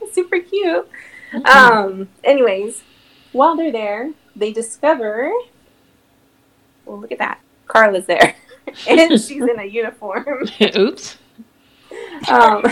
super 0.12 0.38
cute. 0.38 0.88
Um. 1.44 2.08
Anyways, 2.24 2.82
while 3.32 3.56
they're 3.56 3.72
there, 3.72 4.12
they 4.36 4.52
discover. 4.52 5.30
Well, 6.84 6.98
look 7.00 7.12
at 7.12 7.18
that. 7.18 7.40
Carla's 7.66 8.06
there, 8.06 8.34
and 8.88 9.12
she's 9.20 9.42
in 9.42 9.58
a 9.58 9.64
uniform. 9.64 10.44
Oops. 10.76 11.16
Um, 12.28 12.64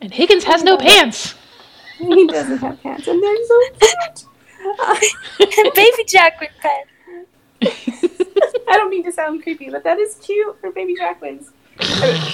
And 0.00 0.12
Higgins 0.12 0.44
has 0.44 0.62
no 0.62 0.76
pants. 0.76 1.34
he 1.98 2.26
doesn't 2.26 2.58
have 2.58 2.82
pants, 2.82 3.06
and 3.08 3.22
they're 3.22 3.46
so 3.46 3.60
cute. 3.80 4.24
Uh, 4.80 5.70
Baby 5.74 6.04
Jacqueline 6.06 6.50
pen. 6.60 7.26
I 7.62 8.76
don't 8.76 8.90
mean 8.90 9.04
to 9.04 9.12
sound 9.12 9.42
creepy, 9.42 9.70
but 9.70 9.84
that 9.84 9.98
is 9.98 10.16
cute 10.16 10.58
for 10.60 10.70
baby 10.70 10.94
Jacquelines. 10.96 11.50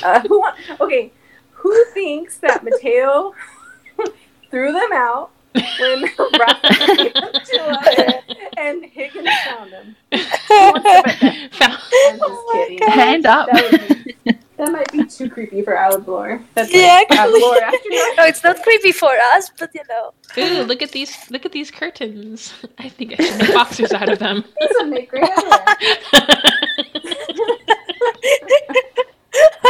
Uh, 0.03 0.21
who 0.23 0.41
want, 0.41 0.57
okay, 0.81 1.12
who 1.53 1.85
thinks 1.93 2.39
that 2.39 2.65
Mateo 2.65 3.35
threw 4.50 4.73
them 4.73 4.92
out 4.92 5.30
when 5.80 6.02
Rafa 6.38 6.97
gave 6.97 7.12
them 7.14 7.33
to 7.33 7.61
us 7.62 8.23
and 8.57 8.85
Higgins 8.85 9.28
found 9.45 9.73
them? 9.73 9.97
Who 10.12 10.19
wants 10.54 10.85
to 10.85 11.02
bet 11.02 11.19
that? 11.21 11.52
Found- 11.52 11.73
I'm 11.73 12.19
just 12.19 12.23
Oh 12.23 12.50
kidding. 12.52 12.78
God. 12.78 12.90
Hand 12.90 13.26
up. 13.26 13.49
That, 13.50 13.71
be, 14.25 14.33
that 14.59 14.71
might 14.73 14.92
be 14.92 15.04
too 15.04 15.28
creepy 15.28 15.62
for 15.62 15.75
Alablor. 15.75 16.42
That's 16.54 16.73
Yeah, 16.73 17.02
like 17.09 17.09
Alablor 17.09 17.61
after 17.62 17.78
no, 17.90 18.14
oh, 18.19 18.26
it's 18.26 18.45
not 18.45 18.62
creepy 18.62 18.92
for 18.92 19.11
us, 19.35 19.50
but 19.59 19.71
you 19.75 19.83
know. 19.88 20.12
Ooh, 20.38 20.62
look 20.64 20.83
at 20.83 20.92
these 20.92 21.16
look 21.30 21.45
at 21.45 21.52
these 21.52 21.71
curtains. 21.71 22.54
I 22.78 22.88
think 22.88 23.19
I 23.19 23.25
should 23.25 23.38
make 23.38 23.52
boxers 23.54 23.92
out 23.92 24.09
of 24.09 24.19
them. 24.21 24.45
These 24.61 24.71
would 24.75 24.88
make 24.90 25.11
great. 25.11 25.28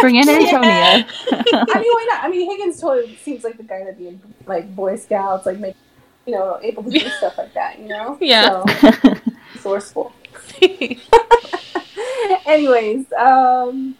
Bring 0.00 0.16
in 0.16 0.28
Antonia. 0.28 1.06
I 1.52 1.80
mean, 1.80 1.90
why 1.92 2.07
not? 2.11 2.25
I 2.25 2.28
mean, 2.28 2.50
Higgins 2.50 2.80
totally 2.80 3.16
seems 3.16 3.45
like 3.45 3.57
the 3.57 3.62
guy 3.62 3.80
that'd 3.80 3.99
be 3.99 4.19
like 4.47 4.75
Boy 4.75 4.97
Scouts, 4.97 5.47
like 5.47 5.59
make 5.59 5.76
you 6.26 6.35
know 6.35 6.59
able 6.62 6.83
to 6.85 6.90
do 6.90 7.09
stuff 7.19 7.38
like 7.38 7.54
that. 7.54 7.78
You 7.78 7.88
know? 7.88 8.19
Yeah. 8.21 8.64
So, 8.64 9.14
resourceful. 9.54 10.12
Anyways, 12.47 13.12
um, 13.12 13.97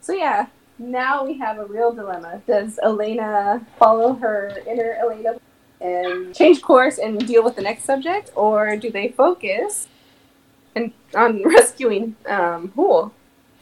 so 0.00 0.12
yeah, 0.12 0.46
now 0.78 1.24
we 1.24 1.38
have 1.38 1.58
a 1.58 1.66
real 1.66 1.92
dilemma. 1.92 2.42
Does 2.46 2.78
Elena 2.82 3.64
follow 3.78 4.14
her 4.14 4.52
inner 4.66 4.96
Elena 5.00 5.38
and 5.80 6.34
change 6.34 6.62
course 6.62 6.98
and 6.98 7.26
deal 7.26 7.42
with 7.42 7.56
the 7.56 7.62
next 7.62 7.84
subject, 7.84 8.30
or 8.34 8.76
do 8.76 8.90
they 8.90 9.08
focus 9.08 9.88
and 10.74 10.92
on 11.14 11.42
rescuing 11.44 12.16
um, 12.28 12.72
Hool? 12.72 13.12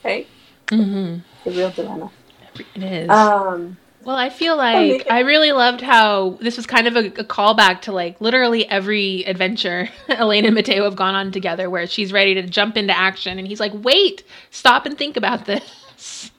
Right, 0.04 0.26
hmm 0.70 1.18
the 1.44 1.50
real 1.50 1.70
dilemma. 1.70 2.10
It 2.74 2.82
is. 2.82 3.10
Um, 3.10 3.76
Well, 4.04 4.16
I 4.16 4.28
feel 4.30 4.56
make 4.56 4.62
like 5.00 5.06
it- 5.06 5.12
I 5.12 5.20
really 5.20 5.52
loved 5.52 5.80
how 5.80 6.36
this 6.40 6.56
was 6.56 6.66
kind 6.66 6.86
of 6.86 6.94
a, 6.96 7.06
a 7.06 7.24
callback 7.24 7.80
to 7.82 7.92
like 7.92 8.20
literally 8.20 8.68
every 8.68 9.22
adventure 9.24 9.88
Elaine 10.08 10.44
and 10.44 10.54
Mateo 10.54 10.84
have 10.84 10.96
gone 10.96 11.14
on 11.14 11.32
together 11.32 11.70
where 11.70 11.86
she's 11.86 12.12
ready 12.12 12.34
to 12.34 12.42
jump 12.42 12.76
into 12.76 12.96
action 12.96 13.38
and 13.38 13.46
he's 13.48 13.60
like, 13.60 13.72
wait, 13.74 14.22
stop 14.50 14.84
and 14.86 14.96
think 14.98 15.16
about 15.16 15.44
this. 15.46 16.30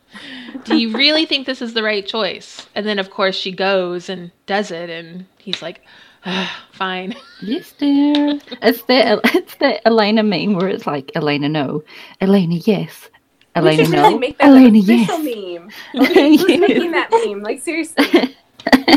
Do 0.64 0.78
you 0.78 0.96
really 0.96 1.26
think 1.26 1.46
this 1.46 1.62
is 1.62 1.74
the 1.74 1.84
right 1.84 2.06
choice? 2.06 2.66
And 2.74 2.86
then, 2.86 3.00
of 3.00 3.10
course, 3.10 3.36
she 3.36 3.52
goes 3.52 4.10
and 4.10 4.32
does 4.46 4.72
it, 4.72 4.90
and 4.90 5.26
he's 5.38 5.62
like, 5.62 5.82
ah, 6.26 6.64
fine. 6.72 7.16
Yes, 7.42 7.74
dear. 7.74 8.40
It's 8.62 8.82
the 8.84 9.20
it's 9.36 9.56
the 9.56 9.86
Elena 9.86 10.24
meme 10.24 10.54
where 10.56 10.70
it's 10.70 10.88
like 10.88 11.12
Elena 11.16 11.50
no, 11.50 11.84
Elena 12.22 12.56
yes, 12.56 13.10
we 13.56 13.62
Elena 13.70 13.86
should 13.86 13.94
no, 13.94 14.18
make 14.20 14.38
that 14.40 14.48
Elena 14.48 14.68
an 14.68 14.76
official 14.76 15.20
yes. 15.24 15.60
meme. 15.60 15.70
Okay, 16.10 16.30
who's 16.38 16.50
Yes. 16.50 16.60
making 16.60 16.92
that 16.92 17.10
meme? 17.12 17.42
Like 17.42 17.62
seriously. 17.62 18.06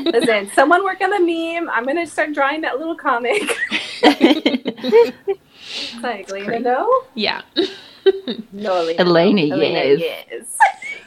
Listen, 0.05 0.51
someone 0.55 0.83
work 0.83 1.01
on 1.01 1.11
the 1.11 1.21
meme. 1.21 1.69
I'm 1.71 1.85
gonna 1.85 2.07
start 2.07 2.33
drawing 2.33 2.63
that 2.63 2.79
little 2.79 2.97
comic. 2.97 3.43
It's 4.03 5.95
like 6.03 6.29
Elena, 6.31 6.59
no, 6.61 7.03
Yeah. 7.15 7.43
no, 8.53 8.77
Elena, 8.89 9.03
Elena, 9.03 9.45
no. 9.45 9.55
yes. 9.55 10.27
yes. 10.31 10.57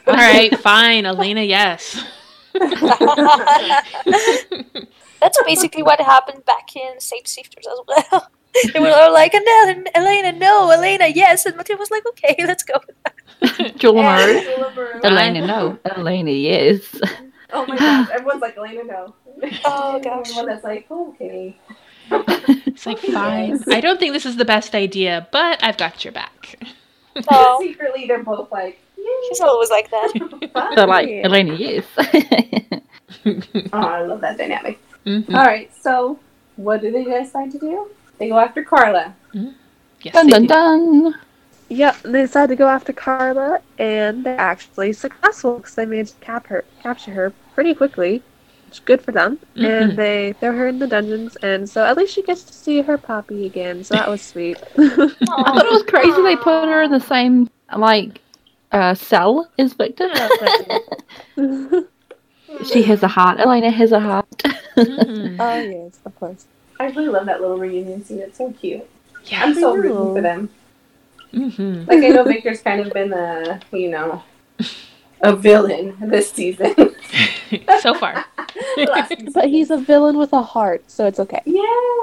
All 0.06 0.14
right, 0.14 0.56
fine. 0.60 1.04
Elena, 1.06 1.42
yes. 1.42 2.02
That's 5.20 5.38
basically 5.44 5.82
what 5.82 6.00
happened 6.00 6.44
back 6.44 6.74
in 6.76 7.00
Safe 7.00 7.26
Sifters 7.26 7.66
as 7.66 7.78
well. 7.86 8.28
They 8.72 8.80
were 8.80 8.90
all 8.90 9.12
like, 9.12 9.32
"No, 9.34 9.84
Elena, 9.94 10.32
no, 10.32 10.70
Elena, 10.70 11.06
yes," 11.08 11.46
and 11.46 11.56
Mateo 11.56 11.76
was 11.76 11.90
like, 11.90 12.06
"Okay, 12.06 12.36
let's 12.46 12.62
go." 12.62 12.74
Julamar, 13.78 14.18
Elena, 15.02 15.40
Elena 15.40 15.46
no, 15.46 15.78
Elena 15.84 16.30
yes. 16.30 17.00
Oh 17.52 17.66
my 17.66 17.76
gosh, 17.78 18.08
everyone's 18.10 18.40
like 18.42 18.56
Elena, 18.56 18.84
no. 18.84 19.14
Oh, 19.64 19.98
gosh. 20.00 20.28
Everyone 20.30 20.46
that's 20.46 20.64
like, 20.64 20.86
okay. 20.90 21.58
It's 22.10 22.86
like, 22.86 22.98
fine. 22.98 23.62
I 23.70 23.80
don't 23.80 23.98
think 23.98 24.12
this 24.12 24.26
is 24.26 24.36
the 24.36 24.44
best 24.44 24.74
idea, 24.74 25.26
but 25.32 25.62
I've 25.64 25.76
got 25.76 26.04
your 26.04 26.12
back. 26.12 26.62
Oh, 27.30 27.58
Secretly, 27.62 28.06
they're 28.06 28.22
both 28.22 28.52
like, 28.52 28.78
she's 29.28 29.40
always 29.40 29.70
like 29.70 29.90
that. 29.90 30.50
fine. 30.52 30.76
So 30.76 30.84
like 30.86 31.08
Elena 31.08 31.54
yes. 31.54 31.84
Oh, 33.72 33.78
I 33.78 34.02
love 34.02 34.20
that 34.20 34.36
dynamic. 34.38 34.78
Mhm. 35.06 35.34
All 35.34 35.44
right, 35.44 35.70
so 35.74 36.18
what 36.56 36.80
do 36.80 36.90
they 36.92 37.04
decide 37.04 37.50
to 37.52 37.58
do? 37.58 37.88
They 38.22 38.28
go 38.28 38.38
after 38.38 38.62
Carla. 38.62 39.16
Yes, 40.02 40.14
dun 40.14 40.26
they 40.28 40.32
dun 40.32 40.46
dun. 40.46 41.14
Yep, 41.70 42.02
they 42.02 42.22
decide 42.22 42.50
to 42.50 42.54
go 42.54 42.68
after 42.68 42.92
Carla, 42.92 43.60
and 43.80 44.22
they're 44.24 44.38
actually 44.38 44.92
successful 44.92 45.56
because 45.56 45.74
they 45.74 45.86
managed 45.86 46.20
to 46.20 46.24
cap 46.24 46.46
her, 46.46 46.64
capture 46.80 47.10
her 47.10 47.32
pretty 47.54 47.74
quickly. 47.74 48.22
Which 48.66 48.74
is 48.74 48.80
good 48.80 49.02
for 49.02 49.10
them. 49.10 49.40
Mhm. 49.56 49.64
And 49.64 49.98
they 49.98 50.34
throw 50.34 50.52
her 50.52 50.68
in 50.68 50.78
the 50.78 50.86
dungeons, 50.86 51.34
and 51.42 51.68
so 51.68 51.84
at 51.84 51.96
least 51.96 52.14
she 52.14 52.22
gets 52.22 52.44
to 52.44 52.52
see 52.52 52.80
her 52.82 52.96
puppy 52.96 53.44
again. 53.44 53.82
So 53.82 53.94
that 53.94 54.08
was 54.08 54.22
sweet. 54.22 54.56
I 54.78 54.86
thought 54.86 55.66
it 55.66 55.72
was 55.72 55.82
crazy 55.82 56.22
they 56.22 56.36
put 56.36 56.64
her 56.68 56.82
in 56.82 56.92
the 56.92 57.00
same 57.00 57.50
like 57.76 58.20
uh, 58.70 58.94
cell 58.94 59.50
as 59.58 59.72
Victor. 59.72 60.08
she 62.62 62.82
has 62.84 63.02
a 63.02 63.08
heart. 63.08 63.40
Elena 63.40 63.70
has 63.70 63.90
a 63.90 63.98
heart. 63.98 64.30
Mhm. 64.76 65.36
Oh 65.40 65.60
yes, 65.60 65.98
of 66.06 66.14
course. 66.14 66.46
I 66.82 66.86
really 66.90 67.08
love 67.08 67.26
that 67.26 67.40
little 67.40 67.58
reunion 67.58 68.04
scene. 68.04 68.18
It's 68.18 68.38
so 68.38 68.52
cute. 68.52 68.84
Yeah. 69.26 69.44
I'm 69.44 69.54
so 69.54 69.72
I 69.72 69.76
rooting 69.76 70.14
for 70.14 70.20
them. 70.20 70.50
Mhm. 71.32 71.86
Like 71.86 72.02
I 72.02 72.08
know 72.08 72.24
Victor's 72.34 72.60
kind 72.60 72.80
of 72.80 72.92
been 72.92 73.12
a, 73.12 73.60
you 73.72 73.88
know, 73.88 74.22
a 75.20 75.36
villain 75.36 75.96
this 76.00 76.32
season. 76.32 76.74
so 77.80 77.94
far. 77.94 78.24
But 79.32 79.46
he's 79.48 79.70
a 79.70 79.78
villain 79.78 80.18
with 80.18 80.32
a 80.34 80.42
heart, 80.42 80.90
so 80.90 81.06
it's 81.06 81.18
okay. 81.20 81.40
Yeah, 81.46 81.62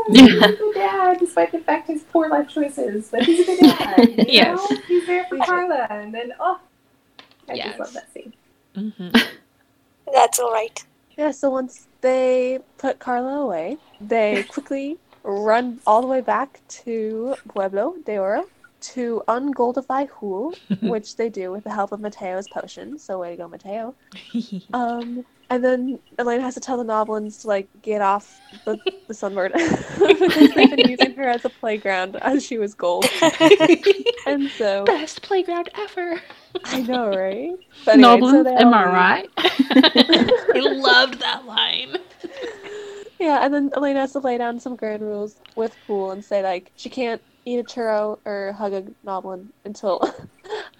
Yeah. 0.10 0.24
he's 0.26 0.42
a 0.44 0.54
good 0.54 0.74
dad, 0.74 1.20
despite 1.20 1.52
the 1.52 1.60
fact 1.60 1.88
his 1.88 2.04
poor 2.04 2.28
life 2.30 2.48
choices. 2.50 3.10
But 3.12 3.24
he's 3.24 3.42
a 3.42 3.46
good 3.46 3.60
dad. 3.60 4.10
You 4.10 4.26
Yes. 4.28 4.58
know? 4.70 4.78
He's 4.88 5.06
there 5.06 5.26
for 5.30 5.38
Carla, 5.40 5.86
and 5.92 6.14
then 6.14 6.34
oh, 6.40 6.60
I 7.50 7.54
Yes. 7.54 7.68
just 7.78 7.80
love 7.80 7.94
that 7.94 8.14
scene. 8.14 8.34
Mhm. 8.76 9.28
That's 10.14 10.40
all 10.40 10.52
right. 10.52 10.84
Yeah, 11.18 11.32
so 11.32 11.50
once 11.52 11.88
they 12.02 12.60
put 12.78 13.00
Carla 13.00 13.42
away, 13.42 13.78
they 14.02 14.44
quickly 14.50 14.98
run 15.24 15.80
all 15.86 16.02
the 16.02 16.08
way 16.08 16.22
back 16.22 16.62
to 16.70 17.36
Pueblo 17.50 17.96
de 18.06 18.18
Oro 18.18 18.46
to 18.82 19.22
ungoldify 19.28 20.08
Hool, 20.10 20.56
which 20.82 21.18
they 21.18 21.28
do 21.30 21.52
with 21.52 21.66
the 21.66 21.70
help 21.72 21.92
of 21.92 22.00
Mateo's 22.00 22.48
potion. 22.48 22.98
So 22.98 23.20
way 23.20 23.32
to 23.32 23.38
go, 23.38 23.48
Mateo. 23.48 23.96
Um, 24.74 25.26
And 25.52 25.64
then 25.64 26.00
Elena 26.20 26.44
has 26.44 26.54
to 26.54 26.60
tell 26.60 26.78
the 26.78 26.84
Noblins 26.84 27.42
to 27.42 27.48
like 27.48 27.68
get 27.82 28.02
off 28.02 28.40
the, 28.66 28.78
the 29.08 29.14
sunbird 29.16 29.52
because 29.54 30.54
they've 30.54 30.70
been 30.76 30.90
using 30.90 31.16
her 31.16 31.28
as 31.28 31.44
a 31.44 31.50
playground 31.50 32.18
as 32.18 32.46
she 32.46 32.58
was 32.60 32.76
gold. 32.76 33.06
And 34.28 34.50
so 34.52 34.86
Best 34.86 35.24
playground 35.24 35.70
ever. 35.76 36.22
I 36.66 36.82
know, 36.82 37.10
right? 37.10 37.52
But 37.86 37.96
anyway, 37.96 38.20
Noblins, 38.20 38.44
so 38.46 38.58
am 38.58 38.74
I 38.74 38.86
right? 38.86 39.30
I 39.38 40.60
loved 40.60 41.20
that 41.20 41.46
line. 41.46 41.98
Yeah, 43.22 43.44
and 43.44 43.54
then 43.54 43.70
Elena 43.76 44.00
has 44.00 44.14
to 44.14 44.20
lay 44.20 44.38
down 44.38 44.62
some 44.62 44.78
ground 44.78 45.02
rules 45.02 45.36
with 45.58 45.76
Pool 45.86 46.12
and 46.12 46.24
say 46.24 46.42
like 46.42 46.72
she 46.78 46.90
can't 46.90 47.22
eat 47.44 47.60
a 47.60 47.64
churro 47.66 48.18
or 48.24 48.54
hug 48.58 48.72
a 48.72 48.84
Noblin 49.06 49.48
until 49.66 50.02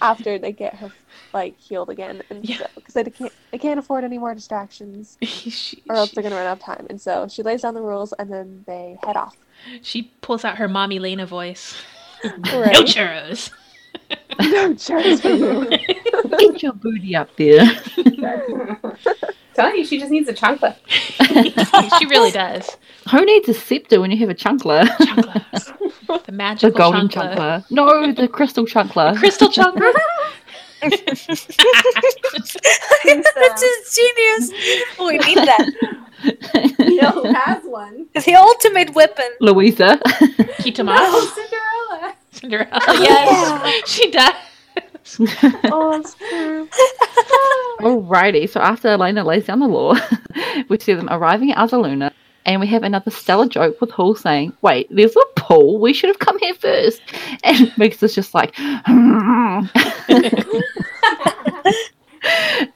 after 0.02 0.40
they 0.40 0.54
get 0.54 0.74
her 0.76 0.90
like 1.34 1.60
healed 1.60 1.90
again, 1.90 2.22
and 2.30 2.48
Yeah. 2.48 2.60
so 2.60 2.66
because 2.76 2.94
they 2.94 3.04
can't 3.04 3.34
they 3.52 3.58
can't 3.58 3.78
afford 3.78 4.06
any 4.06 4.18
more 4.18 4.34
distractions, 4.34 5.18
she, 5.22 5.84
or 5.90 5.98
else 5.98 6.12
she- 6.12 6.16
they're 6.16 6.24
gonna 6.24 6.36
run 6.38 6.46
out 6.46 6.60
of 6.60 6.64
time. 6.64 6.88
And 6.90 7.02
so 7.02 7.28
she 7.28 7.44
lays 7.44 7.64
down 7.64 7.74
the 7.74 7.82
rules, 7.82 8.14
and 8.14 8.32
then 8.32 8.64
they 8.66 8.98
head 9.06 9.18
off. 9.18 9.36
she 9.82 10.04
pulls 10.22 10.46
out 10.46 10.60
her 10.60 10.70
mommy 10.70 10.98
Lena 11.00 11.26
voice. 11.26 11.76
Right. 12.24 12.72
No 12.72 12.84
churros. 12.84 13.52
no 14.52 14.74
churros 14.74 15.22
for 15.22 15.30
you. 15.30 15.66
Get 16.38 16.64
your 16.64 16.74
booty 16.74 17.16
up 17.16 17.36
there. 17.36 17.66
Telling 19.54 19.76
you, 19.76 19.86
she 19.86 20.00
just 20.00 20.12
needs 20.12 20.30
a 20.30 20.34
chancla. 20.34 20.76
she 22.00 22.06
really 22.06 22.32
does. 22.32 22.78
Who 23.12 23.26
needs 23.26 23.50
a 23.50 23.54
scepter 23.54 24.00
when 24.00 24.12
you 24.12 24.18
have 24.18 24.30
a 24.30 24.34
chunkler? 24.36 24.84
Chunkla. 24.86 25.44
The 26.08 26.32
the 26.62 26.72
golden 26.72 27.10
chunkla. 27.10 27.36
chunkler. 27.36 27.72
No, 27.72 28.14
the 28.14 28.28
crystal 28.30 28.66
chunkler. 28.66 29.18
Crystal 29.18 29.50
chunkla. 29.50 29.92
That's 30.82 31.26
just 33.62 33.96
genius. 33.96 34.52
Oh, 34.98 35.08
we 35.08 35.18
need 35.18 35.38
that. 35.40 35.70
You 36.80 37.02
know 37.02 37.12
who 37.12 37.34
has 37.34 37.64
one? 37.64 38.08
It's 38.14 38.26
The 38.26 38.36
ultimate 38.36 38.94
weapon. 38.94 39.26
Louisa. 39.42 39.98
Kitama. 40.64 40.96
Oh, 40.98 41.34
Cinderella. 41.36 41.79
Cinderella. 42.40 42.70
Oh, 42.72 43.02
yes. 43.02 43.84
She 43.88 44.12
does. 44.12 44.34
oh, 45.72 45.92
that's 45.92 46.14
true. 46.16 46.68
Alrighty, 47.80 48.50
so 48.50 48.60
after 48.60 48.90
Elena 48.90 49.24
lays 49.24 49.46
down 49.46 49.60
the 49.60 49.68
law, 49.68 49.96
we 50.70 50.78
see 50.80 50.94
them 50.94 51.08
arriving 51.10 51.52
at 51.52 51.58
Azaluna, 51.58 52.12
and 52.46 52.62
we 52.62 52.68
have 52.68 52.84
another 52.84 53.10
stellar 53.12 53.48
joke 53.48 53.82
with 53.82 53.92
Hool 53.92 54.16
saying, 54.16 54.54
Wait, 54.62 54.88
there's 54.92 55.16
a 55.16 55.26
pool, 55.36 55.80
we 55.80 55.94
should 55.94 56.10
have 56.10 56.20
come 56.20 56.38
here 56.40 56.54
first. 56.54 57.02
And 57.44 57.58
Migs 57.78 58.04
is 58.04 58.14
just 58.14 58.34
like, 58.34 58.54
hmm. 58.58 59.66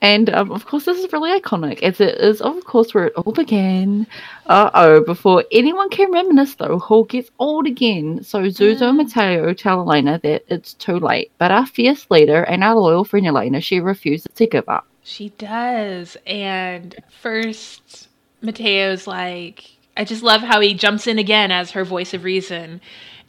And 0.02 0.30
um, 0.30 0.52
of 0.52 0.66
course, 0.66 0.86
this 0.86 0.98
is 0.98 1.12
really 1.12 1.40
iconic, 1.40 1.82
as 1.82 2.00
it 2.00 2.16
is, 2.16 2.42
of 2.42 2.64
course, 2.66 2.94
where 2.94 3.08
it 3.08 3.14
all 3.16 3.32
began. 3.32 4.08
Uh 4.46 4.70
oh, 4.74 5.04
before 5.04 5.44
anyone 5.52 5.90
can 5.90 6.12
reminisce, 6.12 6.56
though, 6.56 6.80
Hool 6.80 7.06
gets 7.06 7.30
old 7.40 7.68
again. 7.68 8.24
So 8.24 8.44
Zuzo 8.44 8.90
and 8.90 8.98
Mateo 8.98 9.54
tell 9.54 9.82
Elena 9.82 10.20
that 10.24 10.44
it's 10.48 10.74
too 10.74 11.00
late, 11.00 11.32
but 11.38 11.52
our 11.52 11.66
fierce 11.66 12.10
leader 12.10 12.44
and 12.44 12.64
our 12.64 12.76
loyal 12.76 13.06
friend 13.06 13.28
Elena, 13.28 13.62
she 13.62 13.80
refuses 13.80 14.28
to 14.36 14.48
give 14.48 14.68
up. 14.68 14.86
She 15.04 15.30
does. 15.38 16.18
And 16.26 16.96
first, 17.22 18.08
Mateo's 18.42 19.08
like, 19.08 19.70
I 19.96 20.06
just 20.06 20.24
love 20.24 20.42
how 20.42 20.60
he 20.60 20.74
jumps 20.74 21.08
in 21.08 21.20
again 21.20 21.52
as 21.52 21.72
her 21.72 21.84
voice 21.84 22.14
of 22.14 22.24
reason. 22.24 22.82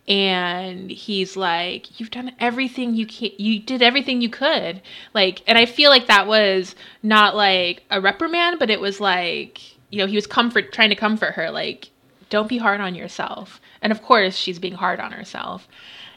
And 0.06 0.90
he's 0.90 1.36
like, 1.36 1.98
You've 1.98 2.10
done 2.10 2.32
everything 2.38 2.94
you 2.94 3.06
can 3.06 3.30
you 3.38 3.60
did 3.60 3.82
everything 3.82 4.20
you 4.20 4.28
could. 4.28 4.82
Like, 5.14 5.42
and 5.46 5.56
I 5.56 5.66
feel 5.66 5.90
like 5.90 6.06
that 6.06 6.26
was 6.26 6.74
not 7.02 7.34
like 7.34 7.84
a 7.90 8.00
reprimand, 8.00 8.58
but 8.58 8.70
it 8.70 8.80
was 8.80 9.00
like, 9.00 9.60
you 9.90 9.98
know, 9.98 10.06
he 10.06 10.16
was 10.16 10.26
comfort 10.26 10.72
trying 10.72 10.90
to 10.90 10.96
comfort 10.96 11.34
her, 11.34 11.50
like, 11.50 11.90
don't 12.30 12.48
be 12.48 12.58
hard 12.58 12.80
on 12.80 12.94
yourself. 12.94 13.60
And 13.80 13.92
of 13.92 14.02
course, 14.02 14.36
she's 14.36 14.58
being 14.58 14.74
hard 14.74 15.00
on 15.00 15.12
herself. 15.12 15.68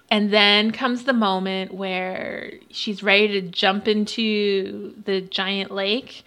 And 0.10 0.32
then 0.32 0.72
comes 0.72 1.04
the 1.04 1.14
moment 1.14 1.74
where 1.74 2.54
she's 2.72 3.04
ready 3.04 3.28
to 3.28 3.42
jump 3.42 3.88
into 3.88 4.94
the 5.06 5.22
giant 5.22 5.72
lake 5.72 6.24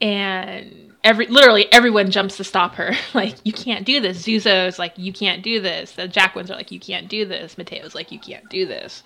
and 0.00 0.87
every 1.08 1.26
literally 1.26 1.72
everyone 1.72 2.10
jumps 2.10 2.36
to 2.36 2.44
stop 2.44 2.74
her. 2.74 2.94
Like, 3.14 3.36
you 3.42 3.52
can't 3.52 3.84
do 3.84 4.00
this. 4.00 4.22
Zuzo's 4.22 4.78
like, 4.78 4.92
you 4.96 5.12
can't 5.12 5.42
do 5.42 5.60
this. 5.60 5.92
The 5.92 6.06
Jacquelines 6.06 6.50
are 6.50 6.54
like, 6.54 6.70
you 6.70 6.78
can't 6.78 7.08
do 7.08 7.24
this. 7.24 7.58
Mateo's 7.58 7.94
like, 7.94 8.12
you 8.12 8.18
can't 8.20 8.48
do 8.48 8.66
this. 8.66 9.02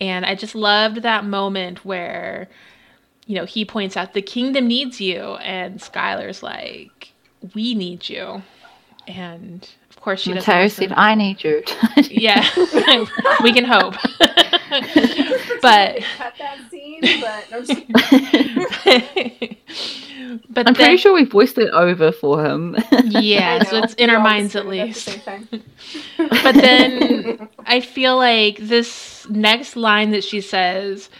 And 0.00 0.24
I 0.24 0.34
just 0.34 0.54
loved 0.54 1.02
that 1.02 1.24
moment 1.24 1.84
where, 1.84 2.48
you 3.26 3.36
know, 3.36 3.44
he 3.44 3.64
points 3.64 3.96
out 3.96 4.14
the 4.14 4.22
kingdom 4.22 4.66
needs 4.66 5.00
you, 5.00 5.20
and 5.36 5.78
Skylar's 5.78 6.42
like, 6.42 7.12
we 7.54 7.74
need 7.74 8.08
you. 8.08 8.42
And 9.06 9.68
of 9.90 10.00
course 10.00 10.22
she 10.22 10.32
doesn't 10.32 10.52
Mateo 10.52 10.68
said, 10.68 10.92
I 10.92 11.14
need 11.14 11.44
you. 11.44 11.62
Yeah, 12.10 12.44
we 13.42 13.52
can 13.52 13.64
hope. 13.64 13.94
but 15.62 16.02
cut 16.16 16.34
that 16.38 16.58
scene, 16.70 17.02
but 17.20 17.44
no, 20.36 20.44
I'm 20.48 20.48
just 20.48 20.52
but 20.54 20.66
I'm 20.66 20.74
pretty 20.74 20.96
sure 20.96 21.12
we 21.14 21.24
voiced 21.24 21.58
it 21.58 21.70
over 21.72 22.12
for 22.12 22.44
him. 22.44 22.76
yeah, 23.04 23.60
so 23.60 23.78
it's 23.78 23.94
in 23.94 24.10
We 24.10 24.16
our 24.16 24.20
minds 24.20 24.56
at 24.56 24.66
did 24.66 24.78
it 24.78 24.96
least. 24.96 25.06
the. 25.06 25.62
But 26.42 26.60
then 26.60 27.48
I 27.66 27.80
feel 27.80 28.16
like 28.16 28.58
this 28.58 29.28
next 29.30 29.76
line 29.76 30.10
that 30.12 30.24
she 30.24 30.40
says 30.40 31.10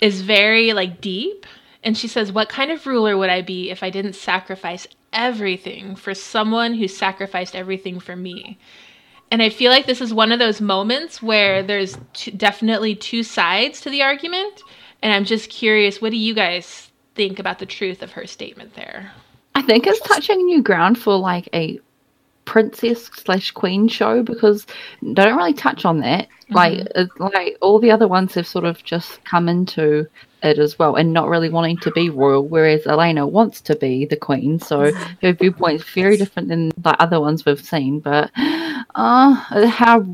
is 0.00 0.22
very 0.22 0.72
like 0.72 1.00
deep. 1.00 1.46
And 1.84 1.96
she 1.98 2.08
says, 2.08 2.32
What 2.32 2.48
kind 2.48 2.70
of 2.70 2.86
ruler 2.86 3.16
would 3.18 3.30
I 3.30 3.42
be 3.42 3.70
if 3.70 3.82
I 3.82 3.90
didn't 3.90 4.14
sacrifice 4.14 4.86
everything 5.12 5.96
for 5.96 6.14
someone 6.14 6.74
who 6.74 6.88
sacrificed 6.88 7.56
everything 7.56 8.00
for 8.00 8.16
me? 8.16 8.58
And 9.30 9.42
I 9.42 9.50
feel 9.50 9.72
like 9.72 9.86
this 9.86 10.02
is 10.02 10.14
one 10.14 10.32
of 10.32 10.40
those 10.40 10.60
moments 10.60 11.22
where 11.22 11.62
there's 11.62 11.98
t- 12.14 12.32
definitely 12.32 12.94
two 12.94 13.22
sides 13.24 13.80
to 13.82 13.90
the 13.90 14.02
argument. 14.02 14.64
And 15.02 15.12
I'm 15.12 15.24
just 15.24 15.50
curious, 15.50 16.02
what 16.02 16.12
do 16.12 16.18
you 16.18 16.34
guys 16.34 16.91
think 17.14 17.38
about 17.38 17.58
the 17.58 17.66
truth 17.66 18.02
of 18.02 18.12
her 18.12 18.26
statement 18.26 18.74
there? 18.74 19.12
I 19.54 19.62
think 19.62 19.86
it's 19.86 20.00
touching 20.00 20.44
new 20.44 20.62
ground 20.62 20.98
for 20.98 21.16
like 21.16 21.48
a 21.52 21.78
princess 22.44 23.06
slash 23.06 23.50
queen 23.50 23.86
show 23.88 24.22
because 24.22 24.66
they 25.00 25.14
don't 25.14 25.36
really 25.36 25.54
touch 25.54 25.84
on 25.84 26.00
that. 26.00 26.28
Like, 26.50 26.86
it's 26.94 27.12
like 27.18 27.56
all 27.62 27.78
the 27.78 27.90
other 27.90 28.08
ones 28.08 28.34
have 28.34 28.46
sort 28.46 28.64
of 28.64 28.82
just 28.84 29.24
come 29.24 29.48
into 29.48 30.06
it 30.42 30.58
as 30.58 30.78
well 30.78 30.96
and 30.96 31.12
not 31.12 31.28
really 31.28 31.48
wanting 31.48 31.78
to 31.78 31.90
be 31.92 32.10
royal, 32.10 32.46
whereas 32.46 32.86
Elena 32.86 33.26
wants 33.26 33.60
to 33.62 33.76
be 33.76 34.04
the 34.04 34.16
queen. 34.16 34.58
So 34.58 34.92
her 35.22 35.32
viewpoint 35.32 35.80
is 35.80 35.88
very 35.88 36.16
different 36.16 36.48
than 36.48 36.70
the 36.76 37.00
other 37.00 37.20
ones 37.20 37.46
we've 37.46 37.64
seen. 37.64 38.00
But 38.00 38.30
uh, 38.36 39.34
how 39.68 40.04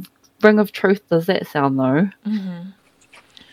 ring 0.42 0.58
of 0.58 0.70
truth 0.70 1.08
does 1.08 1.26
that 1.26 1.46
sound 1.48 1.78
though? 1.78 2.08
Mm-hmm. 2.26 2.70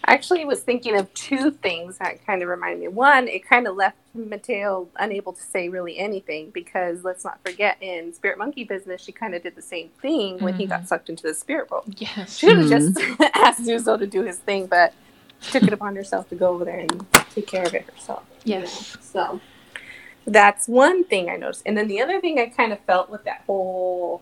I 0.08 0.14
actually 0.14 0.46
was 0.46 0.62
thinking 0.62 0.96
of 0.96 1.12
two 1.16 1.50
things 1.50 1.98
that 1.98 2.24
kind 2.28 2.44
of 2.44 2.50
reminded 2.50 2.80
me. 2.80 2.88
One, 2.90 3.28
it 3.28 3.44
kind 3.44 3.68
of 3.68 3.76
left 3.76 3.98
Mateo 4.14 4.88
unable 4.98 5.34
to 5.34 5.42
say 5.42 5.68
really 5.68 5.98
anything 5.98 6.52
because 6.52 7.04
let's 7.04 7.24
not 7.24 7.40
forget 7.44 7.78
in 7.82 8.14
Spirit 8.14 8.38
Monkey 8.38 8.66
business, 8.66 9.02
she 9.02 9.12
kind 9.12 9.34
of 9.34 9.42
did 9.42 9.56
the 9.56 9.64
same 9.64 9.90
thing 10.02 10.40
when 10.40 10.54
he 10.54 10.68
got 10.68 10.84
mm. 10.84 10.88
sucked 10.88 11.10
into 11.10 11.24
the 11.24 11.34
spirit 11.34 11.72
world. 11.72 11.86
Yes. 11.98 12.38
She 12.38 12.48
could 12.48 12.58
have 12.60 12.70
just 12.70 12.94
mm. 12.94 13.30
asked 13.34 13.62
Zuzo 13.62 13.98
to 13.98 14.06
do 14.06 14.22
his 14.22 14.38
thing, 14.38 14.68
but 14.68 14.94
she 15.40 15.52
took 15.52 15.64
it 15.64 15.74
upon 15.74 15.96
herself 15.96 16.30
to 16.30 16.36
go 16.36 16.50
over 16.50 16.66
there 16.66 16.80
and 16.80 17.06
take 17.32 17.48
care 17.48 17.66
of 17.66 17.74
it 17.74 17.90
herself. 17.90 18.24
you 18.44 18.60
know? 18.60 18.66
So 18.66 19.42
that's 20.28 20.68
one 20.68 21.04
thing 21.04 21.30
I 21.30 21.36
noticed. 21.36 21.64
And 21.66 21.76
then 21.76 21.88
the 21.88 22.00
other 22.02 22.22
thing 22.22 22.40
I 22.40 22.46
kind 22.46 22.72
of 22.72 22.80
felt 22.82 23.10
with 23.10 23.24
that 23.24 23.44
whole 23.48 24.22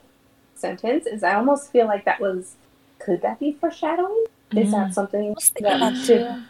sentence 0.55 1.05
is 1.05 1.23
I 1.23 1.35
almost 1.35 1.73
feel 1.73 1.87
like 1.87 2.05
that 2.05 2.21
was 2.21 2.55
could 2.99 3.21
that 3.21 3.37
be 3.37 3.51
foreshadowing? 3.51 4.25
Is 4.57 4.71
that 4.71 4.93
something 4.93 5.27
I 5.27 5.29
was 5.31 5.49
thinking 5.49 5.63
that 5.65 5.79
that 5.79 5.93
we 5.93 6.03
should 6.03 6.27
too. 6.27 6.43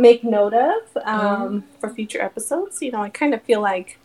make 0.00 0.24
note 0.24 0.54
of 0.54 0.96
um, 1.04 1.64
for 1.80 1.88
future 1.90 2.20
episodes? 2.22 2.80
You 2.82 2.92
know, 2.92 3.02
I 3.02 3.08
kind 3.10 3.34
of 3.34 3.42
feel 3.42 3.60
like, 3.60 3.98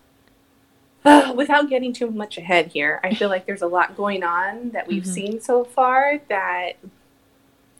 uh, 1.05 1.33
without 1.35 1.69
getting 1.69 1.93
too 1.93 2.09
much 2.11 2.37
ahead 2.37 2.67
here, 2.67 2.99
I 3.03 3.13
feel 3.15 3.29
like 3.29 3.45
there's 3.45 3.61
a 3.61 3.67
lot 3.67 3.95
going 3.97 4.23
on 4.23 4.69
that 4.71 4.87
we've 4.87 5.03
Mhm. 5.03 5.07
seen 5.13 5.41
so 5.41 5.63
far 5.63 6.19
that, 6.29 6.73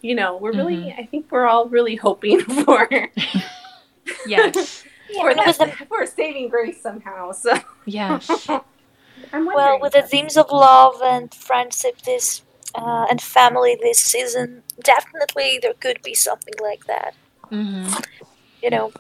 you 0.01 0.15
know, 0.15 0.37
we're 0.37 0.53
really, 0.53 0.93
I 0.97 1.05
think 1.05 1.27
we're 1.31 1.45
all 1.47 1.65
really 1.67 1.95
hoping 1.95 2.39
for. 2.63 2.89
Yes. 4.25 4.83
for, 5.15 5.29
because 5.35 5.57
that, 5.59 5.87
for 5.87 6.03
saving 6.05 6.49
grace 6.49 6.81
somehow. 6.81 7.31
So 7.31 7.53
Yes. 7.85 8.47
I'm. 9.31 9.45
Well, 9.45 9.79
with 9.79 9.93
the 9.93 10.01
themes 10.01 10.35
of 10.35 10.49
love 10.51 10.95
and 11.03 11.31
friendship 11.33 12.01
this 12.01 12.41
uh, 12.75 13.05
and 13.09 13.21
family 13.21 13.77
this 13.81 13.99
season, 13.99 14.63
definitely 14.83 15.59
there 15.61 15.73
could 15.73 16.01
be 16.03 16.13
something 16.13 16.55
like 16.61 16.85
that. 16.87 17.15
hmm 17.49 17.87
You 18.61 18.69
know, 18.69 18.91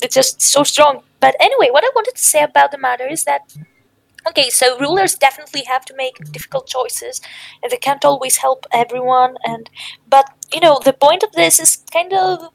it's 0.00 0.14
just 0.14 0.40
so 0.42 0.62
strong. 0.64 1.02
But 1.20 1.36
anyway, 1.40 1.68
what 1.70 1.84
I 1.84 1.90
wanted 1.94 2.14
to 2.16 2.22
say 2.22 2.42
about 2.42 2.72
the 2.72 2.78
matter 2.78 3.06
is 3.06 3.24
that 3.24 3.42
okay, 4.28 4.50
so 4.50 4.78
rulers 4.78 5.14
definitely 5.16 5.64
have 5.66 5.84
to 5.86 5.94
make 5.96 6.16
difficult 6.32 6.66
choices, 6.66 7.20
and 7.62 7.72
they 7.72 7.76
can't 7.78 8.04
always 8.04 8.38
help 8.38 8.66
everyone. 8.72 9.36
And 9.44 9.70
but 10.08 10.26
you 10.52 10.60
know, 10.60 10.80
the 10.84 10.92
point 10.92 11.22
of 11.22 11.32
this 11.32 11.60
is 11.60 11.84
kind 11.92 12.12
of, 12.12 12.48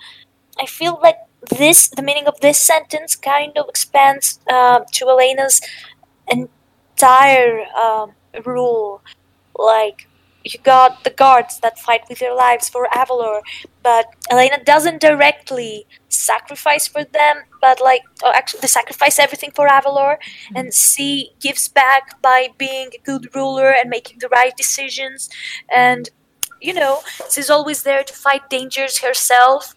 I 0.60 0.66
feel 0.66 1.00
like 1.02 1.18
this 1.50 1.90
the 1.90 2.04
meaning 2.04 2.28
of 2.28 2.40
this 2.42 2.60
sentence 2.60 3.16
kind 3.16 3.58
of 3.58 3.70
expands 3.70 4.40
uh, 4.50 4.82
to 4.94 5.10
Elena's 5.10 5.62
entire 6.28 7.66
um, 7.76 8.14
rule. 8.46 9.02
Like 9.58 10.07
you 10.54 10.60
got 10.62 11.04
the 11.04 11.10
guards 11.10 11.60
that 11.60 11.80
fight 11.80 12.02
with 12.10 12.20
their 12.20 12.36
lives 12.36 12.70
for 12.70 12.88
Avalor, 12.94 13.42
but 13.84 14.14
Elena 14.30 14.64
doesn't 14.64 15.02
directly 15.02 15.86
sacrifice 16.10 16.88
for 16.88 17.04
them, 17.04 17.44
but 17.62 17.82
like 17.82 18.02
oh, 18.24 18.32
actually 18.34 18.62
they 18.62 18.68
sacrifice 18.68 19.20
everything 19.20 19.52
for 19.52 19.68
Avalor, 19.68 20.18
and 20.56 20.74
she 20.74 21.32
gives 21.40 21.68
back 21.68 22.22
by 22.22 22.50
being 22.58 22.90
a 22.94 23.02
good 23.04 23.34
ruler 23.36 23.70
and 23.72 23.90
making 23.90 24.20
the 24.20 24.30
right 24.30 24.56
decisions, 24.58 25.30
and 25.74 26.10
you 26.62 26.74
know 26.74 27.00
she's 27.32 27.50
always 27.50 27.84
there 27.84 28.04
to 28.04 28.14
fight 28.14 28.50
dangers 28.50 29.00
herself. 29.00 29.74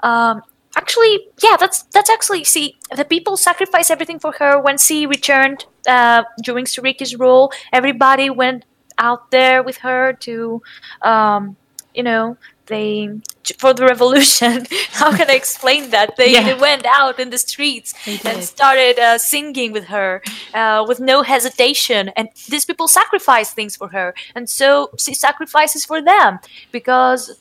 Um, 0.00 0.42
actually, 0.76 1.28
yeah, 1.42 1.56
that's 1.56 1.82
that's 1.84 2.10
actually 2.10 2.44
see 2.44 2.76
the 2.96 3.04
people 3.04 3.36
sacrifice 3.36 3.90
everything 3.90 4.18
for 4.18 4.32
her 4.38 4.60
when 4.60 4.78
she 4.78 5.06
returned 5.06 5.66
uh, 5.88 6.24
during 6.42 6.64
Shuriki's 6.64 7.16
rule. 7.16 7.52
Everybody 7.72 8.30
went 8.30 8.64
out 8.98 9.30
there 9.30 9.62
with 9.62 9.78
her 9.78 10.12
to, 10.20 10.62
um, 11.02 11.56
you 11.94 12.02
know, 12.02 12.36
they 12.66 13.08
for 13.58 13.74
the 13.74 13.84
revolution. 13.84 14.66
How 14.90 15.14
can 15.14 15.28
I 15.30 15.34
explain 15.34 15.90
that? 15.90 16.16
They, 16.16 16.32
Yeah. 16.32 16.44
they 16.44 16.54
went 16.54 16.86
out 16.86 17.20
in 17.20 17.28
the 17.30 17.36
streets 17.38 17.92
and 18.24 18.42
started 18.42 18.98
uh, 18.98 19.18
singing 19.18 19.70
with 19.72 19.84
her 19.86 20.22
uh, 20.54 20.84
with 20.88 20.98
no 20.98 21.22
hesitation. 21.22 22.08
And 22.16 22.28
these 22.48 22.64
people 22.64 22.88
sacrifice 22.88 23.52
things 23.52 23.76
for 23.76 23.88
her, 23.88 24.14
and 24.34 24.48
so 24.48 24.90
she 24.98 25.12
sacrifices 25.14 25.84
for 25.84 26.00
them 26.00 26.38
because 26.72 27.38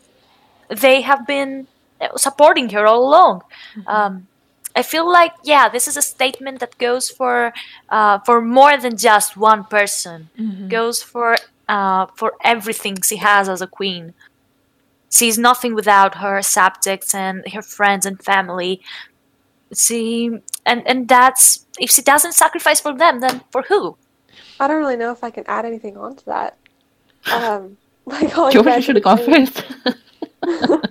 they 0.70 1.02
have 1.02 1.26
been 1.26 1.68
uh, 2.02 2.18
supporting 2.18 2.70
her 2.72 2.86
all 2.86 3.08
along. 3.08 3.42
Um, 3.88 4.28
I 4.76 4.82
feel 4.82 5.12
like 5.12 5.34
yeah, 5.44 5.70
this 5.70 5.88
is 5.88 5.98
a 5.98 6.02
statement 6.02 6.60
that 6.60 6.78
goes 6.78 7.10
for 7.10 7.54
uh, 7.90 8.20
for 8.20 8.42
more 8.42 8.78
than 8.78 8.98
just 8.98 9.38
one 9.38 9.64
person. 9.66 10.30
Mhm. 10.38 10.70
Goes 10.70 11.04
for 11.04 11.38
uh, 11.70 12.08
for 12.16 12.34
everything 12.44 12.98
she 13.02 13.18
has 13.18 13.50
as 13.50 13.62
a 13.62 13.68
queen. 13.68 14.14
She's 15.12 15.38
nothing 15.38 15.76
without 15.76 16.16
her 16.16 16.42
subjects 16.42 17.14
and 17.14 17.48
her 17.54 17.62
friends 17.62 18.06
and 18.06 18.22
family. 18.22 18.82
She 19.76 20.32
and 20.66 20.88
and 20.88 21.08
that's 21.08 21.66
if 21.80 21.92
she 21.92 22.02
doesn't 22.02 22.34
sacrifice 22.34 22.80
for 22.80 22.94
them, 22.98 23.20
then 23.20 23.42
for 23.52 23.62
who? 23.64 23.96
I 24.60 24.68
don't 24.68 24.78
really 24.78 24.98
know 24.98 25.12
if 25.12 25.24
I 25.24 25.30
can 25.30 25.44
add 25.48 25.66
anything 25.66 25.98
onto 25.98 26.24
that. 26.26 26.58
Um, 27.32 27.78
like 28.06 28.36
all 28.38 28.48
you 28.48 28.54
George 28.54 28.66
guys 28.66 28.86
should 28.86 28.96
have 28.96 29.04
gone 29.04 29.18
first. 29.18 29.64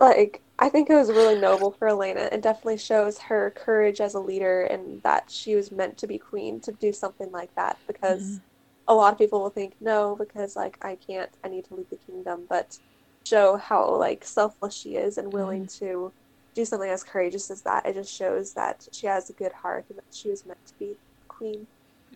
like 0.00 0.40
I 0.64 0.70
think 0.70 0.88
it 0.88 0.94
was 0.94 1.10
really 1.10 1.38
noble 1.38 1.72
for 1.72 1.88
Elena. 1.88 2.30
It 2.32 2.40
definitely 2.40 2.78
shows 2.78 3.18
her 3.18 3.52
courage 3.54 4.00
as 4.00 4.14
a 4.14 4.18
leader 4.18 4.62
and 4.62 5.02
that 5.02 5.30
she 5.30 5.54
was 5.56 5.70
meant 5.70 5.98
to 5.98 6.06
be 6.06 6.16
queen 6.16 6.58
to 6.62 6.72
do 6.72 6.90
something 6.90 7.30
like 7.32 7.54
that 7.54 7.76
because 7.86 8.40
a 8.88 8.94
lot 8.94 9.12
of 9.12 9.18
people 9.18 9.42
will 9.42 9.50
think 9.50 9.74
no 9.78 10.16
because 10.16 10.56
like 10.56 10.78
I 10.80 10.96
can't 10.96 11.28
I 11.44 11.48
need 11.48 11.66
to 11.66 11.74
lead 11.74 11.90
the 11.90 11.98
kingdom 11.98 12.46
but 12.48 12.78
show 13.26 13.58
how 13.58 13.94
like 13.96 14.24
selfless 14.24 14.74
she 14.74 14.96
is 14.96 15.18
and 15.18 15.34
willing 15.34 15.66
to 15.80 16.14
do 16.54 16.64
something 16.64 16.88
as 16.88 17.04
courageous 17.04 17.50
as 17.50 17.60
that 17.64 17.84
it 17.84 17.92
just 17.94 18.14
shows 18.14 18.54
that 18.54 18.86
she 18.90 19.06
has 19.06 19.28
a 19.28 19.34
good 19.34 19.52
heart 19.52 19.84
and 19.90 19.98
that 19.98 20.04
she 20.12 20.30
was 20.30 20.46
meant 20.46 20.64
to 20.66 20.74
be 20.78 20.94
queen 21.28 21.66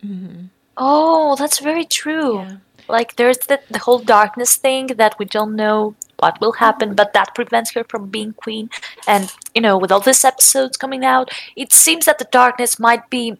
Mhm. 0.02 0.48
Oh, 0.78 1.34
that's 1.36 1.58
very 1.58 1.84
true. 1.84 2.38
Yeah. 2.38 2.56
Like 2.88 3.16
there's 3.16 3.38
the, 3.38 3.60
the 3.68 3.80
whole 3.80 3.98
darkness 3.98 4.56
thing 4.56 4.86
that 4.86 5.18
we 5.18 5.24
don't 5.26 5.56
know 5.56 5.96
what 6.18 6.40
will 6.40 6.52
happen, 6.52 6.94
but 6.94 7.12
that 7.12 7.34
prevents 7.34 7.72
her 7.72 7.84
from 7.84 8.08
being 8.08 8.32
queen. 8.32 8.70
And 9.06 9.32
you 9.54 9.60
know, 9.62 9.78
with 9.78 9.92
all 9.92 10.00
these 10.00 10.24
episodes 10.24 10.76
coming 10.76 11.04
out, 11.04 11.30
it 11.56 11.72
seems 11.72 12.04
that 12.06 12.18
the 12.18 12.28
darkness 12.30 12.78
might 12.78 13.08
be 13.10 13.36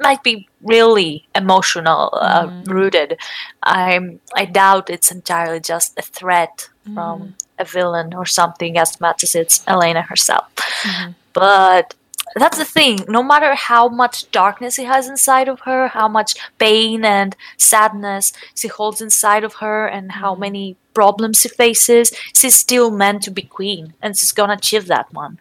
might 0.00 0.22
be 0.24 0.48
really 0.62 1.26
emotional 1.36 2.10
uh, 2.20 2.46
Mhm. 2.46 2.68
rooted. 2.68 3.16
I'm 3.62 4.20
I 4.34 4.44
doubt 4.44 4.90
it's 4.90 5.10
entirely 5.10 5.60
just 5.60 5.98
a 5.98 6.02
threat 6.02 6.68
from 6.94 7.34
a 7.58 7.64
villain 7.64 8.12
or 8.14 8.26
something 8.26 8.76
as 8.76 9.00
much 9.00 9.22
as 9.22 9.34
it's 9.34 9.62
Elena 9.66 10.02
herself. 10.02 10.46
Mhm. 10.82 11.14
But 11.32 11.94
that's 12.36 12.58
the 12.58 12.64
thing. 12.64 13.04
No 13.08 13.22
matter 13.22 13.54
how 13.54 13.88
much 13.88 14.30
darkness 14.32 14.74
she 14.74 14.84
has 14.84 15.08
inside 15.08 15.48
of 15.48 15.60
her, 15.60 15.88
how 15.88 16.08
much 16.08 16.34
pain 16.58 17.04
and 17.04 17.36
sadness 17.56 18.32
she 18.54 18.68
holds 18.68 19.00
inside 19.00 19.44
of 19.44 19.54
her, 19.54 19.86
and 19.86 20.12
how 20.12 20.34
many 20.34 20.76
problems 20.94 21.40
she 21.40 21.48
faces, 21.48 22.12
she's 22.34 22.56
still 22.56 22.90
meant 22.90 23.22
to 23.24 23.30
be 23.30 23.42
queen, 23.42 23.94
and 24.02 24.16
she's 24.16 24.32
gonna 24.32 24.54
achieve 24.54 24.86
that 24.86 25.12
one. 25.12 25.38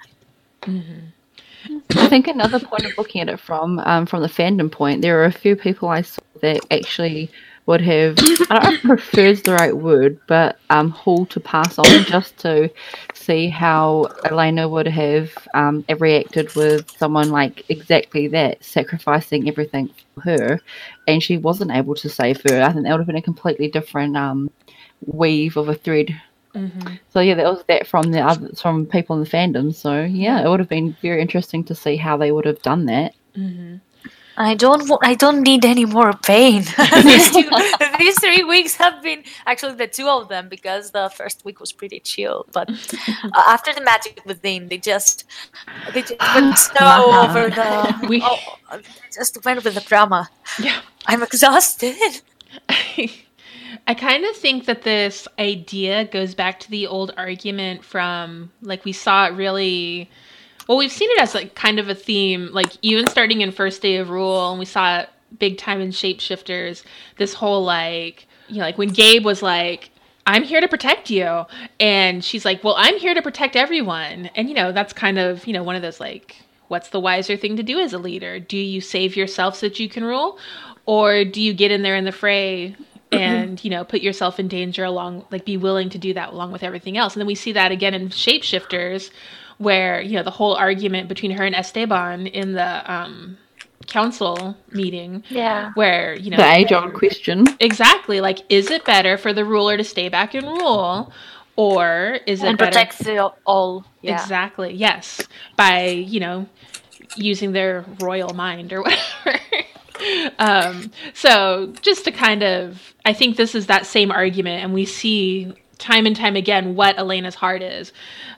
Mhm. 0.64 1.14
I 1.96 2.08
think 2.08 2.28
another 2.28 2.60
point 2.60 2.86
of 2.86 2.98
looking 2.98 3.22
at 3.22 3.30
it 3.30 3.40
from 3.40 3.80
um, 3.80 4.06
from 4.06 4.22
the 4.22 4.28
fandom 4.28 4.72
point, 4.72 5.02
there 5.02 5.22
are 5.22 5.26
a 5.26 5.32
few 5.32 5.56
people 5.56 5.90
I 5.90 6.02
saw 6.02 6.22
that 6.42 6.66
actually 6.72 7.32
would 7.66 7.82
have 7.82 8.18
I 8.50 8.60
don't 8.60 8.84
know 8.84 8.94
if 8.96 9.02
prefers 9.02 9.42
the 9.44 9.54
right 9.54 9.76
word, 9.76 10.20
but 10.28 10.58
um 10.70 10.90
haul 10.90 11.26
to 11.28 11.40
pass 11.40 11.78
on 11.80 11.86
just 12.06 12.38
to 12.40 12.70
see 13.14 13.48
how 13.48 14.08
Elena 14.26 14.68
would 14.68 14.88
have 14.88 15.32
um 15.54 15.86
reacted 16.00 16.54
with 16.56 16.86
someone 16.98 17.30
like 17.32 17.64
exactly 17.70 18.28
that, 18.30 18.64
sacrificing 18.64 19.48
everything 19.48 19.90
for 20.16 20.22
her 20.22 20.60
and 21.08 21.24
she 21.24 21.38
wasn't 21.38 21.72
able 21.72 21.96
to 21.96 22.10
save 22.10 22.42
her. 22.42 22.62
I 22.62 22.72
think 22.74 22.84
that 22.86 22.92
would 22.92 23.00
have 23.02 23.08
been 23.08 23.16
a 23.16 23.22
completely 23.22 23.70
different 23.70 24.18
um 24.18 24.52
weave 25.08 25.58
of 25.58 25.70
a 25.70 25.76
thread 25.76 26.10
Mhm. 26.56 27.00
so 27.12 27.20
yeah, 27.20 27.34
that 27.34 27.46
was 27.46 27.64
that 27.68 27.88
from 27.88 28.12
the 28.12 28.20
other 28.22 28.50
from 28.62 28.86
people 28.86 29.16
in 29.18 29.24
the 29.24 29.30
fandom. 29.30 29.74
So 29.74 30.04
yeah, 30.04 30.44
it 30.44 30.48
would 30.48 30.60
have 30.60 30.70
been 30.70 30.96
very 31.02 31.20
interesting 31.20 31.64
to 31.64 31.74
see 31.74 31.96
how 31.98 32.16
they 32.16 32.32
would 32.32 32.46
have 32.46 32.62
done 32.62 32.86
that. 32.86 33.16
Mhm. 33.36 33.82
I 34.38 34.54
don't 34.54 34.88
want. 34.88 35.02
I 35.04 35.16
don't 35.16 35.42
need 35.42 35.66
any 35.66 35.86
more 35.86 36.14
pain. 36.14 36.62
these, 37.04 37.32
two, 37.32 37.50
these 38.00 38.20
three 38.20 38.44
weeks 38.44 38.76
have 38.76 39.02
been 39.02 39.24
actually 39.48 39.74
the 39.76 39.88
two 39.88 40.08
of 40.08 40.28
them 40.30 40.48
because 40.48 40.92
the 40.92 41.10
first 41.18 41.44
week 41.44 41.60
was 41.60 41.72
pretty 41.72 42.00
chill. 42.00 42.46
But 42.52 42.70
uh, 42.70 43.42
after 43.56 43.74
the 43.74 43.82
magic 43.82 44.22
within, 44.26 44.68
they 44.70 44.78
just 44.78 45.26
they 45.94 46.02
just 46.02 46.22
went 46.36 46.58
so 46.58 46.86
over 47.24 47.50
the. 47.50 48.08
We- 48.10 48.22
oh, 48.24 48.38
just 49.12 49.44
went 49.44 49.64
with 49.64 49.74
the 49.74 49.82
drama. 49.82 50.30
Yeah. 50.60 50.82
I'm 51.08 51.24
exhausted. 51.24 52.22
I 53.88 53.94
kind 53.94 54.26
of 54.26 54.36
think 54.36 54.66
that 54.66 54.84
this 54.84 55.28
idea 55.40 56.06
goes 56.06 56.36
back 56.36 56.60
to 56.62 56.70
the 56.72 56.88
old 56.88 57.14
argument 57.18 57.84
from 57.84 58.52
like 58.62 58.86
we 58.86 58.92
saw 58.92 59.28
it 59.28 59.34
really 59.34 60.10
well 60.68 60.78
we've 60.78 60.92
seen 60.92 61.10
it 61.12 61.22
as 61.22 61.36
like 61.36 61.56
kind 61.56 61.80
of 61.80 61.90
a 61.90 61.96
theme 61.96 62.50
like 62.52 62.72
even 62.82 63.08
starting 63.08 63.42
in 63.42 63.52
first 63.52 63.82
day 63.82 63.98
of 63.98 64.10
rule 64.10 64.52
and 64.52 64.60
we 64.60 64.66
saw 64.66 65.00
it 65.00 65.10
big 65.40 65.58
time 65.58 65.82
in 65.82 65.90
shapeshifters 65.90 66.84
this 67.18 67.34
whole 67.34 67.64
like 67.64 68.28
you 68.48 68.58
know 68.58 68.66
like 68.66 68.78
when 68.78 68.90
Gabe 68.90 69.26
was 69.26 69.42
like 69.42 69.90
I'm 70.26 70.44
here 70.44 70.62
to 70.62 70.68
protect 70.68 71.10
you 71.10 71.46
and 71.80 72.24
she's 72.24 72.46
like 72.46 72.64
well 72.64 72.76
I'm 72.78 72.98
here 72.98 73.14
to 73.14 73.22
protect 73.22 73.56
everyone 73.56 74.30
and 74.36 74.48
you 74.48 74.56
know 74.56 74.72
that's 74.72 74.94
kind 74.94 75.18
of 75.18 75.46
you 75.48 75.54
know 75.54 75.64
one 75.64 75.76
of 75.76 75.82
those 75.82 76.00
like 76.00 76.38
what's 76.68 76.90
the 76.90 77.00
wiser 77.00 77.38
thing 77.38 77.56
to 77.58 77.62
do 77.62 77.80
as 77.80 77.94
a 77.94 78.00
leader? 78.00 78.40
Do 78.40 78.58
you 78.58 78.82
save 78.82 79.16
yourself 79.16 79.56
so 79.58 79.68
that 79.68 79.80
you 79.80 79.90
can 79.90 80.04
rule 80.04 80.40
or 80.86 81.24
do 81.24 81.42
you 81.42 81.54
get 81.54 81.72
in 81.72 81.84
there 81.84 81.96
in 81.96 82.06
the 82.06 82.12
fray 82.12 82.76
and 83.20 83.64
you 83.64 83.70
know 83.70 83.84
put 83.84 84.02
yourself 84.02 84.40
in 84.40 84.48
danger 84.48 84.84
along 84.84 85.26
like 85.32 85.46
be 85.46 85.58
willing 85.58 85.90
to 85.90 85.98
do 85.98 86.14
that 86.14 86.30
along 86.34 86.52
with 86.52 86.64
everything 86.64 86.98
else 86.98 87.14
and 87.14 87.20
then 87.22 87.28
we 87.28 87.36
see 87.36 87.52
that 87.54 87.72
again 87.72 87.94
in 87.94 88.10
shapeshifters 88.10 89.10
where 89.58 90.02
you 90.02 90.14
know 90.14 90.24
the 90.24 90.32
whole 90.32 90.56
argument 90.56 91.08
between 91.08 91.32
her 91.32 91.44
and 91.44 91.56
esteban 91.56 92.28
in 92.28 92.54
the 92.54 92.92
um 92.92 93.38
council 93.88 94.56
meeting 94.72 95.24
Yeah. 95.30 95.72
where 95.76 96.16
you 96.16 96.30
know 96.32 96.38
The 96.38 96.54
age 96.56 96.72
old 96.72 96.94
question. 96.94 97.46
exactly 97.60 98.22
like 98.22 98.40
is 98.50 98.72
it 98.72 98.86
better 98.86 99.18
for 99.18 99.34
the 99.34 99.44
ruler 99.44 99.76
to 99.78 99.84
stay 99.84 100.08
back 100.10 100.34
and 100.34 100.46
rule 100.48 101.12
or 101.56 102.18
is 102.26 102.42
it 102.42 102.48
And 102.48 102.58
better 102.58 102.72
protect 102.72 103.00
the 103.00 103.32
all. 103.46 103.86
Yeah. 104.02 104.20
Exactly. 104.20 104.74
Yes. 104.74 105.22
By, 105.56 105.90
you 105.90 106.20
know, 106.20 106.48
using 107.16 107.52
their 107.52 107.86
royal 108.00 108.34
mind 108.34 108.74
or 108.74 108.82
whatever. 108.84 109.40
Um, 110.40 110.92
so 111.14 111.74
just 111.82 112.06
to 112.06 112.12
kind 112.12 112.44
of, 112.44 112.94
I 113.06 113.14
think 113.14 113.38
this 113.38 113.56
is 113.56 113.68
that 113.68 113.86
same 113.86 114.12
argument, 114.12 114.64
and 114.64 114.74
we 114.74 114.86
see 114.86 115.54
time 115.78 116.06
and 116.06 116.16
time 116.16 116.36
again 116.36 116.76
what 116.76 116.98
Elena's 116.98 117.36
heart 117.36 117.62
is. 117.62 117.92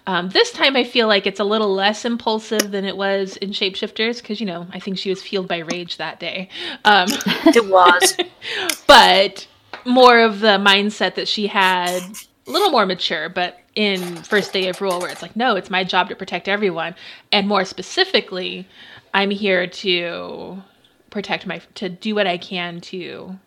Um, 0.08 0.30
this 0.30 0.52
time, 0.52 0.76
I 0.76 0.84
feel 0.84 1.08
like 1.08 1.28
it's 1.28 1.40
a 1.40 1.44
little 1.44 1.74
less 1.74 2.06
impulsive 2.06 2.72
than 2.72 2.86
it 2.86 2.98
was 2.98 3.38
in 3.38 3.52
Shapeshifters 3.52 4.22
because, 4.22 4.40
you 4.40 4.46
know, 4.46 4.68
I 4.72 4.80
think 4.80 4.98
she 4.98 5.10
was 5.10 5.22
fueled 5.22 5.48
by 5.48 5.60
rage 5.60 5.98
that 5.98 6.20
day. 6.20 6.50
Um, 6.86 7.08
It 7.46 7.68
was. 7.68 8.18
but 8.88 9.48
more 9.86 10.20
of 10.20 10.40
the 10.40 10.58
mindset 10.58 11.16
that 11.16 11.28
she 11.28 11.48
had 11.48 12.02
a 12.48 12.52
little 12.52 12.70
more 12.70 12.86
mature 12.86 13.30
but 13.30 13.60
in 13.76 14.02
first 14.18 14.54
day 14.54 14.68
of 14.68 14.82
rule 14.82 15.00
where 15.00 15.10
it's 15.10 15.22
like 15.22 15.36
no 15.36 15.56
it's 15.56 15.70
my 15.70 15.84
job 15.84 16.10
to 16.10 16.16
protect 16.16 16.48
everyone 16.48 16.96
and 17.32 17.48
more 17.48 17.66
specifically 17.66 18.68
i'm 19.14 19.30
here 19.30 19.68
to 19.68 20.62
protect 21.16 21.48
my 21.48 21.60
to 21.76 21.88
do 21.88 22.14
what 22.14 22.28
i 22.28 22.38
can 22.38 22.82
to 22.82 23.40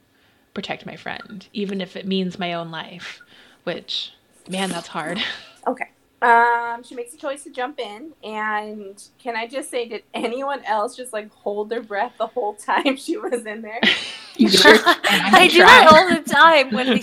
protect 0.55 0.87
my 0.87 0.97
friend 0.97 1.47
even 1.53 1.83
if 1.83 1.97
it 1.97 2.07
means 2.07 2.39
my 2.39 2.55
own 2.55 2.71
life 2.71 3.21
which 3.65 4.13
man 4.49 4.71
that's 4.71 4.89
hard 4.89 5.23
Okay. 5.69 5.91
Um, 6.21 6.83
she 6.83 6.97
makes 6.97 7.15
a 7.15 7.17
choice 7.17 7.45
to 7.45 7.51
jump 7.51 7.79
in, 7.79 8.13
and 8.25 9.01
can 9.21 9.37
I 9.37 9.47
just 9.47 9.71
say, 9.71 9.87
did 9.87 10.03
anyone 10.13 10.65
else 10.65 10.97
just 10.97 11.13
like 11.13 11.31
hold 11.33 11.69
their 11.69 11.83
breath 11.83 12.15
the 12.19 12.27
whole 12.27 12.55
time 12.55 12.97
she 12.97 13.17
was 13.17 13.47
in 13.47 13.63
there? 13.63 13.81
You 14.37 14.49
sure 14.49 14.73
I 14.85 15.49
do 15.49 15.59
that 15.65 15.89
all 15.91 16.09
the 16.09 16.23
time 16.23 16.71
when 16.71 16.91
we. 16.91 17.03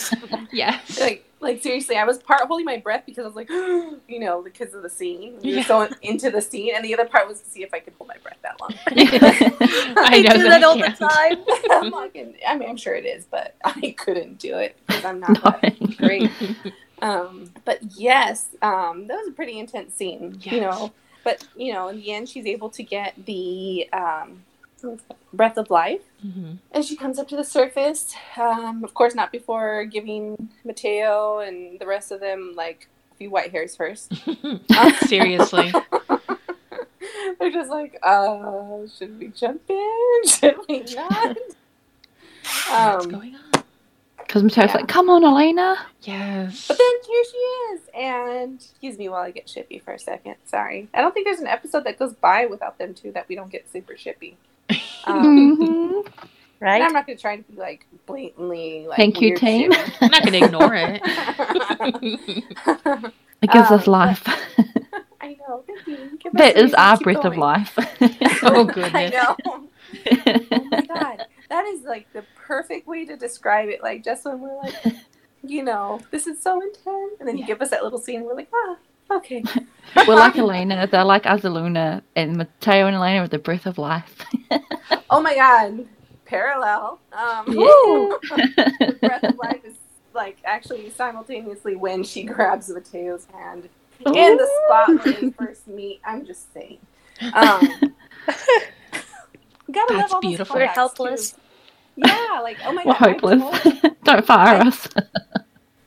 Yes. 0.54 0.98
like, 1.02 1.25
like 1.46 1.62
seriously, 1.62 1.96
I 1.96 2.04
was 2.04 2.18
part 2.18 2.42
holding 2.48 2.66
my 2.66 2.78
breath 2.78 3.04
because 3.06 3.24
I 3.24 3.28
was 3.28 3.36
like, 3.36 3.50
you 4.08 4.20
know, 4.20 4.42
because 4.42 4.74
of 4.74 4.82
the 4.82 4.90
scene. 4.90 5.40
We 5.42 5.56
were 5.56 5.64
so 5.64 5.88
into 6.02 6.32
the 6.32 6.42
scene, 6.42 6.74
and 6.76 6.84
the 6.84 6.94
other 6.94 7.06
part 7.06 7.28
was 7.28 7.40
to 7.42 7.50
see 7.50 7.64
if 7.64 7.74
I 7.74 7.80
could 7.80 7.94
hold 7.98 8.10
my 8.10 8.18
breath 8.18 8.38
that 8.42 8.60
long. 8.60 8.74
I, 8.88 10.22
know 10.22 10.34
do 10.34 10.44
that 10.44 10.50
that 10.50 10.64
all 10.64 10.76
the 10.76 10.90
time. 10.90 11.44
I'm 11.72 11.92
not 11.92 12.12
I 12.48 12.58
mean, 12.58 12.70
I'm 12.70 12.78
sure 12.78 12.96
it 12.96 13.06
is, 13.06 13.26
but 13.26 13.56
I 13.64 13.96
couldn't 13.98 14.40
do 14.40 14.58
it 14.58 14.76
because 14.88 15.06
I'm 15.06 15.20
not 15.20 15.42
that 15.44 15.98
great. 15.98 16.32
Um, 17.02 17.52
but 17.64 17.80
yes, 17.96 18.48
um, 18.62 19.06
that 19.08 19.16
was 19.18 19.28
a 19.28 19.32
pretty 19.32 19.60
intense 19.60 19.94
scene, 19.94 20.40
you 20.42 20.62
know. 20.62 20.92
But 21.24 21.48
you 21.56 21.74
know, 21.74 21.90
in 21.90 21.98
the 21.98 22.12
end, 22.12 22.28
she's 22.28 22.46
able 22.46 22.70
to 22.72 22.84
get 22.84 23.14
the 23.26 23.88
um, 23.94 24.44
breath 25.34 25.58
of 25.58 25.70
life, 25.70 26.02
Mhm. 26.26 26.58
and 26.72 26.86
she 26.86 26.96
comes 26.96 27.20
up 27.20 27.28
to 27.30 27.36
the 27.36 27.44
surface. 27.44 28.16
Um, 28.38 28.84
of 28.84 28.94
course, 28.94 29.16
not 29.16 29.32
before 29.32 29.86
giving 29.86 30.50
Mateo 30.64 31.40
and 31.40 31.80
the 31.80 31.86
rest 31.86 32.12
of 32.12 32.20
them 32.20 32.54
like 32.56 32.88
a 33.12 33.16
few 33.16 33.30
white 33.30 33.52
hairs 33.52 33.76
first. 33.76 34.12
Seriously. 35.08 35.72
They're 37.40 37.52
just 37.52 37.70
like, 37.70 37.98
uh, 38.04 38.88
should 38.98 39.20
we 39.20 39.28
jump 39.28 39.62
in? 39.70 40.22
Should 40.28 40.58
we 40.70 40.80
not? 40.96 41.38
What's 42.68 42.70
Um, 43.06 43.10
going 43.12 43.36
on? 43.36 43.64
Because 44.18 44.44
Mateo's 44.44 44.70
Yeah. 44.70 44.78
like, 44.78 44.88
come 44.88 45.10
on, 45.10 45.24
Elena. 45.24 45.86
Yes. 46.02 46.68
But 46.68 46.78
then 46.78 46.94
here 47.08 47.24
she 47.32 47.38
is, 47.38 47.82
and 47.94 48.56
excuse 48.56 48.98
me 48.98 49.10
while 49.10 49.22
I 49.22 49.32
get 49.32 49.48
shippy 49.48 49.82
for 49.82 49.92
a 49.94 50.00
second. 50.00 50.36
Sorry, 50.46 50.88
I 50.94 51.02
don't 51.02 51.14
think 51.14 51.26
there's 51.26 51.40
an 51.40 51.48
episode 51.48 51.84
that 51.84 52.00
goes 52.00 52.14
by 52.14 52.46
without 52.48 52.78
them 52.78 52.94
two 52.94 53.12
that 53.12 53.28
we 53.28 53.36
don't 53.36 53.52
get 53.52 53.70
super 53.72 53.94
shippy. 53.94 54.36
Um, 55.08 55.58
Mhm. 55.58 56.06
and 56.06 56.14
Right? 56.62 56.82
I'm 56.82 56.94
not 56.94 57.06
gonna 57.06 57.20
try 57.20 57.36
to 57.38 57.44
be 57.44 57.58
like 57.58 57.86
blatantly 58.06 58.86
like. 58.88 58.98
Thank 58.98 59.22
you, 59.22 59.30
weird 59.30 59.40
team. 59.40 59.72
I'm 60.02 60.10
not 60.10 60.22
going 60.24 60.34
to 60.34 60.46
ignore 60.46 60.74
it. 60.74 61.02
It 63.42 63.52
gives 63.52 63.70
us 63.70 63.86
Um, 63.88 63.92
life. 63.92 64.24
I 65.22 65.38
know. 65.48 65.64
Thank 65.68 65.86
you. 65.88 66.18
Give 66.24 66.34
us 66.34 66.38
that 66.40 66.56
a 66.56 66.60
is 66.60 66.64
reason 66.64 66.70
to 66.72 66.82
our 66.82 66.98
keep 66.98 67.04
breath 67.04 67.26
of 67.26 67.38
life. 67.38 67.74
Oh, 68.44 68.68
I 68.68 68.72
goodness. 68.74 69.14
know. 69.14 69.36
Oh 69.46 69.68
my 70.72 70.82
god, 70.88 71.26
that 71.50 71.66
is 71.66 71.82
like 71.84 72.12
the 72.14 72.24
perfect 72.36 72.88
way 72.88 73.06
to 73.06 73.16
describe 73.18 73.70
it. 73.70 73.84
Like 73.84 74.04
just 74.04 74.26
when 74.26 74.40
we're 74.40 74.56
like, 74.58 74.74
you 75.44 75.64
know, 75.64 76.00
this 76.12 76.26
is 76.28 76.42
so 76.42 76.62
intense, 76.62 77.16
and 77.20 77.28
then 77.28 77.38
you 77.38 77.46
give 77.46 77.62
us 77.62 77.70
that 77.72 77.84
little 77.84 78.00
scene, 78.00 78.18
and 78.22 78.26
we're 78.26 78.36
like, 78.36 78.50
ah, 78.54 78.78
okay. 79.12 79.44
We're 80.08 80.16
like 80.16 80.38
Elena. 80.38 80.88
They're 80.88 81.04
like 81.04 81.24
Azaluna. 81.24 82.02
And 82.16 82.38
Mateo 82.38 82.88
and 82.88 82.96
Elena 82.96 83.24
are 83.24 83.28
the 83.28 83.40
breath 83.40 83.66
of 83.66 83.78
life. 83.78 84.24
Oh 85.10 85.22
my 85.22 85.36
god, 85.36 85.86
parallel. 86.26 87.00
Um, 87.14 87.46
the 87.48 88.98
breath 89.00 89.24
of 89.24 89.38
life 89.38 89.64
is 89.64 89.76
like 90.14 90.38
actually 90.44 90.90
simultaneously 90.90 91.76
when 91.76 92.04
she 92.04 92.24
grabs 92.24 92.70
Mateo's 92.70 93.26
hand 93.32 93.70
in 94.06 94.38
the 94.38 94.50
spot 94.66 95.06
where 95.06 95.14
they 95.14 95.30
first 95.32 95.68
meet. 95.68 96.02
I'm 96.04 96.26
just 96.26 96.52
saying. 96.54 96.80
Um, 97.34 97.94
That's 99.70 100.16
beautiful. 100.22 100.56
We're 100.56 100.68
helpless. 100.68 101.32
too. 101.32 101.38
Yeah, 101.98 102.40
like 102.42 102.58
oh 102.66 102.74
my 102.74 102.84
We're 102.86 102.94
god, 102.94 103.22
hopeless. 103.22 103.94
Don't 104.04 104.26
fire 104.26 104.62
I- 104.64 104.68
us. 104.68 104.88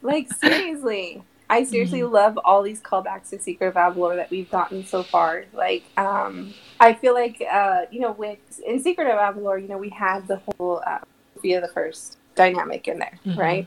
like 0.02 0.33
seriously. 0.33 1.22
I 1.50 1.64
seriously 1.64 2.02
love 2.02 2.38
all 2.44 2.62
these 2.62 2.80
callbacks 2.80 3.30
to 3.30 3.38
Secret 3.38 3.68
of 3.68 3.74
Avalor 3.74 4.16
that 4.16 4.30
we've 4.30 4.50
gotten 4.50 4.84
so 4.84 5.02
far. 5.02 5.44
Like, 5.54 5.84
um, 5.96 6.52
I 6.78 6.92
feel 6.94 7.14
like, 7.14 7.42
uh, 7.50 7.82
you 7.90 8.00
know, 8.00 8.12
with 8.12 8.38
in 8.66 8.82
Secret 8.82 9.06
of 9.08 9.18
Avalor, 9.18 9.61
you 9.61 9.68
know, 9.68 9.78
we 9.78 9.88
had 9.88 10.28
the 10.28 10.40
whole 10.58 10.82
uh, 10.87 10.98
Sofia 11.34 11.61
the 11.61 11.68
First 11.68 12.18
dynamic 12.34 12.87
in 12.87 12.98
there, 12.98 13.18
Mhm. 13.24 13.37
right? 13.38 13.66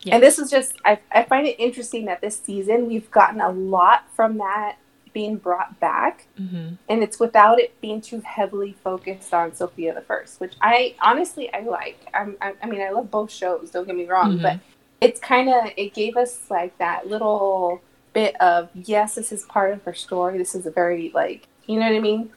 Yeah. 0.00 0.14
And 0.14 0.22
this 0.22 0.38
is 0.38 0.50
just, 0.50 0.74
I, 0.84 0.98
I 1.12 1.22
find 1.24 1.46
it 1.46 1.56
interesting 1.60 2.06
that 2.06 2.20
this 2.20 2.40
season 2.40 2.88
we've 2.88 3.10
gotten 3.10 3.40
a 3.40 3.50
lot 3.50 4.04
from 4.16 4.38
that 4.38 4.76
being 5.12 5.36
brought 5.36 5.78
back, 5.78 6.26
Mhm. 6.40 6.78
and 6.88 7.02
it's 7.02 7.20
without 7.20 7.60
it 7.60 7.78
being 7.82 8.00
too 8.00 8.20
heavily 8.24 8.74
focused 8.82 9.34
on 9.34 9.54
Sofia 9.54 9.92
the 9.94 10.00
First, 10.00 10.40
which 10.40 10.54
I 10.62 10.94
honestly 11.02 11.52
I 11.52 11.60
like. 11.60 12.00
I'm, 12.14 12.36
I, 12.40 12.54
I 12.62 12.66
mean, 12.66 12.80
I 12.80 12.88
love 12.90 13.10
both 13.10 13.30
shows. 13.30 13.70
Don't 13.70 13.86
get 13.86 13.94
me 13.94 14.06
wrong, 14.06 14.38
Mhm. 14.38 14.42
but 14.42 14.58
it's 15.02 15.20
kind 15.20 15.48
of 15.48 15.70
it 15.76 15.94
gave 15.94 16.16
us 16.16 16.40
like 16.50 16.76
that 16.78 17.06
little 17.08 17.80
bit 18.12 18.38
of 18.40 18.68
yes, 18.74 19.14
this 19.14 19.32
is 19.32 19.44
part 19.44 19.72
of 19.72 19.82
her 19.84 19.94
story. 19.94 20.38
This 20.38 20.54
is 20.54 20.66
a 20.66 20.70
very 20.70 21.10
like 21.14 21.46
you 21.66 21.78
know 21.78 21.86
what 21.88 21.96
I 21.96 22.00
mean. 22.00 22.30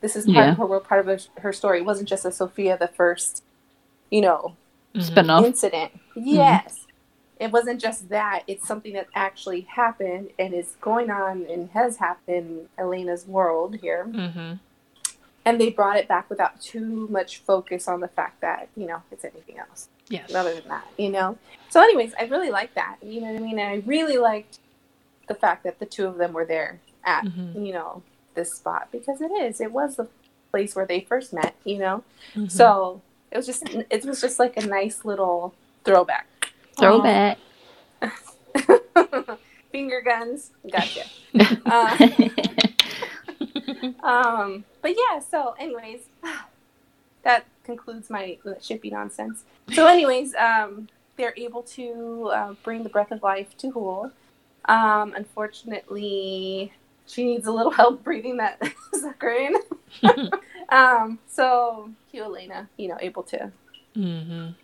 This 0.00 0.14
is 0.14 0.24
part 0.26 0.36
Yeah. 0.36 0.50
of 0.52 0.58
her 0.58 0.66
world, 0.66 0.84
part 0.84 1.00
of 1.00 1.06
her, 1.06 1.40
her 1.42 1.52
story. 1.52 1.78
It 1.78 1.84
wasn't 1.84 2.08
just 2.08 2.24
a 2.24 2.30
Sofia 2.30 2.76
the 2.78 2.86
First, 2.88 3.42
you 4.10 4.20
know, 4.20 4.54
Mhm. 4.94 5.02
Spin 5.02 5.30
off. 5.30 5.44
incident. 5.44 5.92
Yes. 6.14 6.86
It 7.40 7.52
wasn't 7.52 7.80
just 7.80 8.08
that. 8.08 8.42
It's 8.46 8.66
something 8.66 8.92
that 8.94 9.06
actually 9.14 9.62
happened 9.62 10.30
and 10.38 10.52
is 10.54 10.76
going 10.80 11.10
on 11.10 11.46
and 11.48 11.70
has 11.70 11.98
happened 11.98 12.36
in 12.36 12.68
Elena's 12.78 13.26
world 13.26 13.76
here. 13.76 14.06
Mhm. 14.10 14.58
And 15.44 15.60
they 15.60 15.70
brought 15.70 15.96
it 15.96 16.08
back 16.08 16.28
without 16.28 16.60
too 16.60 17.06
much 17.10 17.38
focus 17.38 17.88
on 17.88 18.00
the 18.00 18.08
fact 18.08 18.40
that, 18.42 18.68
you 18.76 18.86
know, 18.86 19.02
it's 19.10 19.24
anything 19.24 19.58
else 19.58 19.88
Yes. 20.08 20.34
other 20.34 20.54
than 20.54 20.68
that, 20.68 20.86
you 20.98 21.08
know? 21.10 21.38
So, 21.70 21.80
anyways, 21.82 22.12
I 22.18 22.24
really 22.24 22.50
liked 22.50 22.74
that. 22.74 22.96
You 23.02 23.20
know 23.22 23.28
what 23.28 23.36
I 23.40 23.44
mean? 23.44 23.58
And 23.58 23.68
I 23.68 23.82
really 23.86 24.18
liked 24.18 24.58
the 25.26 25.34
fact 25.34 25.64
that 25.64 25.78
the 25.78 25.86
two 25.86 26.06
of 26.06 26.18
them 26.18 26.32
were 26.32 26.44
there 26.44 26.80
at, 27.04 27.24
Mhm. 27.24 27.66
you 27.66 27.72
know, 27.72 28.02
this 28.34 28.52
spot 28.54 28.88
because 28.92 29.20
it 29.20 29.30
is. 29.32 29.60
It 29.60 29.72
was 29.72 29.96
the 29.96 30.08
place 30.50 30.74
where 30.76 30.86
they 30.86 31.00
first 31.00 31.32
met, 31.32 31.54
you 31.64 31.78
know? 31.78 32.04
Mhm. 32.34 32.50
So 32.50 33.00
it 33.30 33.36
was 33.36 33.46
just 33.46 33.68
it 33.68 34.04
was 34.04 34.20
just 34.20 34.38
like 34.38 34.56
a 34.56 34.66
nice 34.66 35.04
little 35.04 35.54
throwback. 35.84 36.26
Throwback. 36.78 37.38
Finger 39.72 40.00
guns, 40.00 40.50
gotcha. 40.70 41.04
Uh, 41.66 41.96
um, 44.02 44.64
but 44.82 44.94
yeah. 44.96 45.20
So, 45.20 45.54
anyways, 45.58 46.00
that 47.22 47.46
concludes 47.64 48.10
my 48.10 48.38
shippy 48.60 48.90
nonsense. 48.92 49.44
So, 49.72 49.86
anyways, 49.86 50.34
um, 50.34 50.88
they're 51.16 51.34
able 51.36 51.62
to 51.64 52.30
uh, 52.32 52.54
bring 52.62 52.82
the 52.82 52.88
breath 52.88 53.10
of 53.12 53.22
life 53.22 53.56
to 53.58 53.70
Hool. 53.70 54.10
Um, 54.66 55.14
unfortunately, 55.14 56.72
she 57.06 57.24
needs 57.24 57.46
a 57.46 57.52
little 57.52 57.72
help 57.82 58.02
breathing 58.04 58.36
that 58.38 58.60
sucker 58.94 59.30
in. 59.30 59.54
um, 60.68 61.18
so, 61.28 61.90
cue 62.10 62.22
Elena, 62.24 62.68
you 62.76 62.88
know, 62.88 62.98
able 63.00 63.22
to 63.24 63.50
Mhm. 63.96 64.54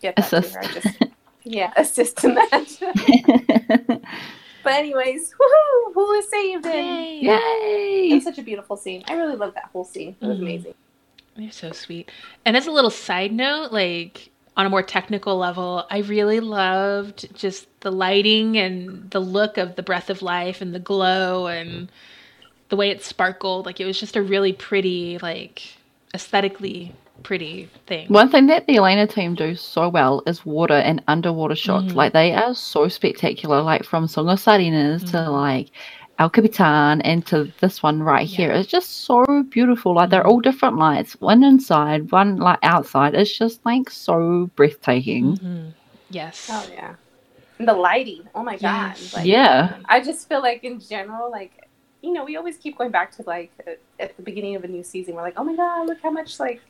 get 0.00 0.16
that 0.16 0.32
Assist. 0.32 0.52
to 0.52 0.58
her. 0.58 0.80
Just, 0.80 0.98
yeah, 1.44 1.72
assist 1.76 2.24
in 2.24 2.34
that. 2.34 4.00
But 4.62 4.72
anyways, 4.74 5.32
woohoo! 5.34 5.94
Hool 5.94 6.12
is 6.12 6.28
saved 6.30 6.66
and 6.66 7.06
Yay! 7.24 8.08
it's 8.12 8.24
such 8.24 8.38
a 8.38 8.42
beautiful 8.42 8.76
scene. 8.76 9.02
I 9.06 9.14
really 9.14 9.36
love 9.36 9.54
that 9.54 9.70
whole 9.72 9.84
scene. 9.84 10.16
It 10.20 10.26
was 10.26 10.38
Mhm. 10.38 10.42
amazing. 10.42 10.74
They're 11.36 11.50
so 11.50 11.72
sweet. 11.72 12.10
And 12.44 12.56
as 12.56 12.66
a 12.66 12.70
little 12.72 12.90
side 12.90 13.32
note, 13.32 13.72
like 13.72 14.30
on 14.56 14.66
a 14.66 14.70
more 14.70 14.82
technical 14.82 15.38
level, 15.38 15.86
I 15.90 15.98
really 16.00 16.40
loved 16.40 17.34
just 17.34 17.66
the 17.80 17.90
lighting 17.90 18.58
and 18.58 19.10
the 19.10 19.20
look 19.20 19.56
of 19.56 19.76
the 19.76 19.82
breath 19.82 20.10
of 20.10 20.20
life 20.22 20.60
and 20.60 20.74
the 20.74 20.78
glow 20.78 21.46
and 21.46 21.90
the 22.68 22.76
way 22.76 22.90
it 22.90 23.02
sparkled. 23.02 23.64
Like 23.66 23.80
it 23.80 23.86
was 23.86 23.98
just 23.98 24.14
a 24.16 24.22
really 24.22 24.52
pretty, 24.52 25.18
like 25.18 25.62
aesthetically 26.14 26.92
pretty 27.22 27.68
thing. 27.86 28.08
One 28.08 28.30
thing 28.30 28.46
that 28.48 28.66
the 28.66 28.76
Elena 28.76 29.06
team 29.06 29.34
do 29.34 29.54
so 29.54 29.88
well 29.88 30.22
is 30.26 30.44
water 30.44 30.74
and 30.74 31.02
underwater 31.08 31.54
shots. 31.56 31.92
Mhm. 31.92 31.94
Like 31.94 32.12
they 32.12 32.32
are 32.34 32.54
so 32.54 32.88
spectacular. 32.88 33.62
Like 33.62 33.84
from 33.84 34.06
Song 34.08 34.28
of 34.28 34.38
Sardinas 34.38 35.04
to 35.10 35.16
Mhm. 35.18 35.32
like 35.32 35.68
El 36.18 36.28
Capitan 36.30 37.00
and 37.02 37.24
to 37.26 37.50
this 37.60 37.82
one 37.82 38.02
right 38.02 38.26
here. 38.26 38.50
It's 38.52 38.68
just 38.68 39.04
so 39.04 39.24
beautiful. 39.50 39.94
Like 39.94 40.10
they're 40.10 40.22
Mhm. 40.22 40.28
all 40.30 40.40
different 40.40 40.76
lights. 40.78 41.20
One 41.20 41.42
inside, 41.42 42.12
one 42.12 42.36
like 42.36 42.58
outside. 42.62 43.14
It's 43.14 43.36
just 43.36 43.64
like 43.64 43.88
so 43.90 44.50
breathtaking. 44.54 45.36
Mhm. 45.38 45.72
Yes. 46.10 46.48
Oh 46.52 46.64
yeah, 46.72 46.94
and 47.58 47.66
the 47.66 47.72
lighting. 47.72 48.28
Oh 48.34 48.42
my 48.42 48.56
god! 48.58 48.96
Like, 49.14 49.26
yeah. 49.26 49.76
I 49.86 50.00
just 50.00 50.28
feel 50.28 50.42
like 50.42 50.62
in 50.64 50.78
general, 50.80 51.30
like 51.30 51.68
you 52.02 52.12
know, 52.12 52.24
we 52.24 52.36
always 52.36 52.56
keep 52.56 52.76
going 52.76 52.90
back 52.90 53.12
to 53.16 53.22
like 53.28 53.52
at 54.00 54.16
the 54.16 54.22
beginning 54.22 54.56
of 54.56 54.64
a 54.64 54.68
new 54.68 54.82
season. 54.82 55.14
We're 55.14 55.22
like, 55.22 55.34
oh 55.36 55.44
my 55.44 55.54
god, 55.54 55.86
look 55.86 56.00
how 56.02 56.10
much 56.10 56.40
like 56.40 56.60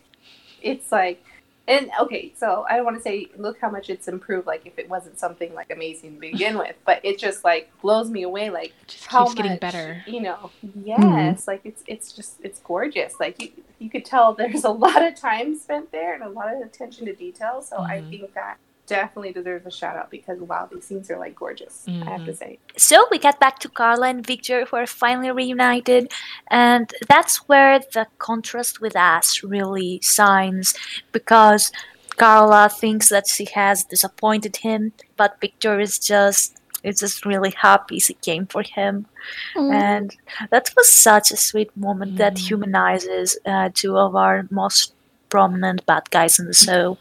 it's 0.62 0.92
like. 0.92 1.24
And 1.68 1.90
okay, 2.00 2.32
so 2.36 2.66
I 2.68 2.74
don't 2.74 2.84
want 2.84 2.96
to 2.96 3.02
say 3.02 3.28
look 3.36 3.60
how 3.60 3.70
much 3.70 3.88
it's 3.88 4.08
improved. 4.08 4.48
Like 4.48 4.66
if 4.66 4.78
it 4.80 4.88
wasn't 4.88 5.16
something 5.20 5.54
like 5.54 5.70
amazing 5.70 6.14
to 6.14 6.20
begin 6.20 6.58
with, 6.58 6.74
but 6.84 7.00
it 7.04 7.20
just 7.20 7.44
like 7.44 7.70
blows 7.80 8.10
me 8.10 8.24
away. 8.24 8.50
Like 8.50 8.74
Just 8.88 9.06
how 9.06 9.26
keeps 9.26 9.34
getting 9.34 9.58
better. 9.58 10.02
You 10.04 10.22
know, 10.22 10.50
yes, 10.74 11.46
like 11.46 11.60
it's 11.64 11.84
it's 11.86 12.12
just 12.12 12.38
it's 12.42 12.58
gorgeous. 12.60 13.14
Like 13.20 13.40
you 13.40 13.50
you 13.78 13.90
could 13.90 14.04
tell 14.04 14.34
there's 14.38 14.64
a 14.64 14.70
lot 14.70 15.02
of 15.04 15.14
time 15.14 15.54
spent 15.56 15.92
there 15.92 16.14
and 16.14 16.24
a 16.24 16.28
lot 16.28 16.52
of 16.52 16.60
attention 16.62 17.06
to 17.06 17.14
detail. 17.14 17.62
So 17.62 17.78
I 17.78 17.98
Mhm. 17.98 18.10
think 18.10 18.34
that 18.34 18.58
definitely 18.86 19.32
deserves 19.32 19.66
a 19.66 19.70
shout 19.70 19.96
out 19.96 20.10
because 20.10 20.38
wow, 20.40 20.68
these 20.70 20.84
scenes 20.84 21.10
are 21.10 21.18
like 21.18 21.36
gorgeous. 21.36 21.84
I 21.88 21.92
have 21.92 22.24
to 22.24 22.32
mm-hmm. 22.32 22.32
say. 22.32 22.58
So 22.76 23.06
we 23.10 23.18
get 23.18 23.40
back 23.40 23.58
to 23.60 23.68
Carla 23.68 24.08
and 24.08 24.26
Victor, 24.26 24.64
who 24.64 24.76
are 24.76 24.86
finally 24.86 25.30
reunited, 25.30 26.10
and 26.48 26.92
that's 27.08 27.48
where 27.48 27.78
the 27.78 28.06
contrast 28.18 28.80
with 28.80 28.96
us 28.96 29.42
really 29.42 30.00
shines 30.02 30.74
because 31.12 31.72
Carla 32.16 32.68
thinks 32.68 33.08
that 33.08 33.26
she 33.26 33.46
has 33.54 33.84
disappointed 33.84 34.56
him, 34.56 34.92
but 35.16 35.40
Victor 35.40 35.80
is 35.80 35.98
just 35.98 36.58
is 36.82 36.98
just 36.98 37.24
really 37.24 37.54
happy 37.56 38.00
she 38.00 38.14
came 38.14 38.46
for 38.46 38.62
him, 38.62 39.06
mm-hmm. 39.54 39.72
and 39.72 40.16
that 40.50 40.70
was 40.76 40.92
such 40.92 41.30
a 41.30 41.36
sweet 41.36 41.74
moment 41.76 42.16
that 42.16 42.34
mm-hmm. 42.34 42.46
humanizes 42.46 43.38
uh, 43.46 43.70
two 43.72 43.96
of 43.96 44.16
our 44.16 44.46
most 44.50 44.94
prominent 45.28 45.86
bad 45.86 46.10
guys 46.10 46.38
in 46.38 46.46
the 46.46 46.52
show. 46.54 46.98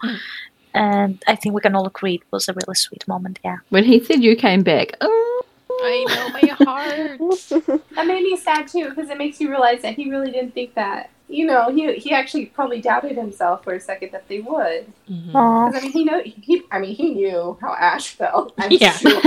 And 0.73 1.21
I 1.27 1.35
think 1.35 1.53
we 1.55 1.61
can 1.61 1.75
all 1.75 1.85
agree 1.85 2.15
it 2.15 2.21
was 2.31 2.47
a 2.47 2.53
really 2.53 2.75
sweet 2.75 3.07
moment, 3.07 3.39
yeah. 3.43 3.57
When 3.69 3.83
he 3.83 4.03
said 4.03 4.23
you 4.23 4.35
came 4.35 4.63
back, 4.63 4.95
oh, 5.01 5.43
I 5.69 6.05
know 6.07 6.29
my 6.29 6.65
heart. 6.65 7.81
That 7.95 8.07
made 8.07 8.23
me 8.23 8.37
sad 8.37 8.67
too 8.67 8.89
because 8.89 9.09
it 9.09 9.17
makes 9.17 9.39
you 9.41 9.49
realize 9.49 9.81
that 9.81 9.95
he 9.95 10.09
really 10.09 10.31
didn't 10.31 10.53
think 10.53 10.73
that. 10.75 11.09
You 11.27 11.45
know, 11.45 11.71
he 11.71 11.93
he 11.95 12.11
actually 12.11 12.47
probably 12.47 12.81
doubted 12.81 13.15
himself 13.15 13.63
for 13.63 13.73
a 13.73 13.79
second 13.79 14.11
that 14.11 14.27
they 14.27 14.41
would. 14.41 14.91
Mm-hmm. 15.09 15.27
Because 15.27 15.75
I 15.75 15.79
mean, 15.81 15.91
he 15.93 16.03
know 16.03 16.21
he. 16.25 16.61
I 16.71 16.79
mean, 16.79 16.93
he 16.93 17.11
knew 17.13 17.57
how 17.61 17.73
Ash 17.73 18.09
felt. 18.09 18.53
I'm 18.57 18.69
Yeah. 18.69 18.91
sure. 18.91 19.21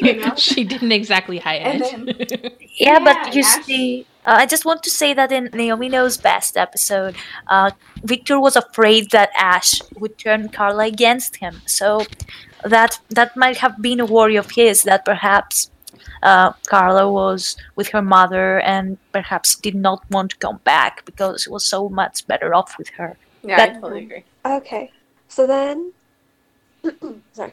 you 0.00 0.16
know? 0.20 0.34
she 0.36 0.62
didn't 0.62 0.92
exactly 0.92 1.38
hide 1.38 1.62
it. 1.82 2.30
then- 2.30 2.52
Yeah, 2.78 3.00
but 3.00 3.34
you 3.34 3.42
Ash- 3.42 3.64
see, 3.64 4.06
uh, 4.26 4.36
I 4.42 4.46
just 4.46 4.64
want 4.64 4.82
to 4.84 4.90
say 4.90 5.14
that 5.14 5.32
in 5.32 5.50
Naomi 5.52 5.88
Knows 5.88 6.16
Best 6.16 6.56
episode, 6.56 7.14
uh, 7.48 7.70
Victor 8.04 8.38
was 8.40 8.56
afraid 8.56 9.10
that 9.10 9.30
Ash 9.36 9.80
would 9.98 10.16
turn 10.18 10.48
Carla 10.48 10.84
against 10.84 11.36
him. 11.36 11.60
So 11.66 12.04
that 12.64 13.00
that 13.10 13.36
might 13.36 13.58
have 13.58 13.82
been 13.82 13.98
a 14.00 14.06
worry 14.06 14.36
of 14.36 14.52
his 14.52 14.84
that 14.84 15.04
perhaps 15.04 15.70
uh, 16.22 16.52
Carla 16.68 17.10
was 17.10 17.56
with 17.74 17.88
her 17.88 18.02
mother 18.02 18.60
and 18.60 18.96
perhaps 19.12 19.56
did 19.56 19.74
not 19.74 20.08
want 20.10 20.30
to 20.30 20.36
come 20.36 20.58
back 20.62 21.04
because 21.04 21.44
he 21.44 21.50
was 21.50 21.64
so 21.64 21.88
much 21.88 22.24
better 22.28 22.54
off 22.54 22.78
with 22.78 22.90
her. 22.90 23.16
yeah, 23.42 23.54
I 23.54 23.56
That- 23.66 23.80
totally 23.80 24.04
agree. 24.04 24.24
Okay, 24.44 24.90
so 25.28 25.46
then, 25.46 25.92
sorry. 27.32 27.52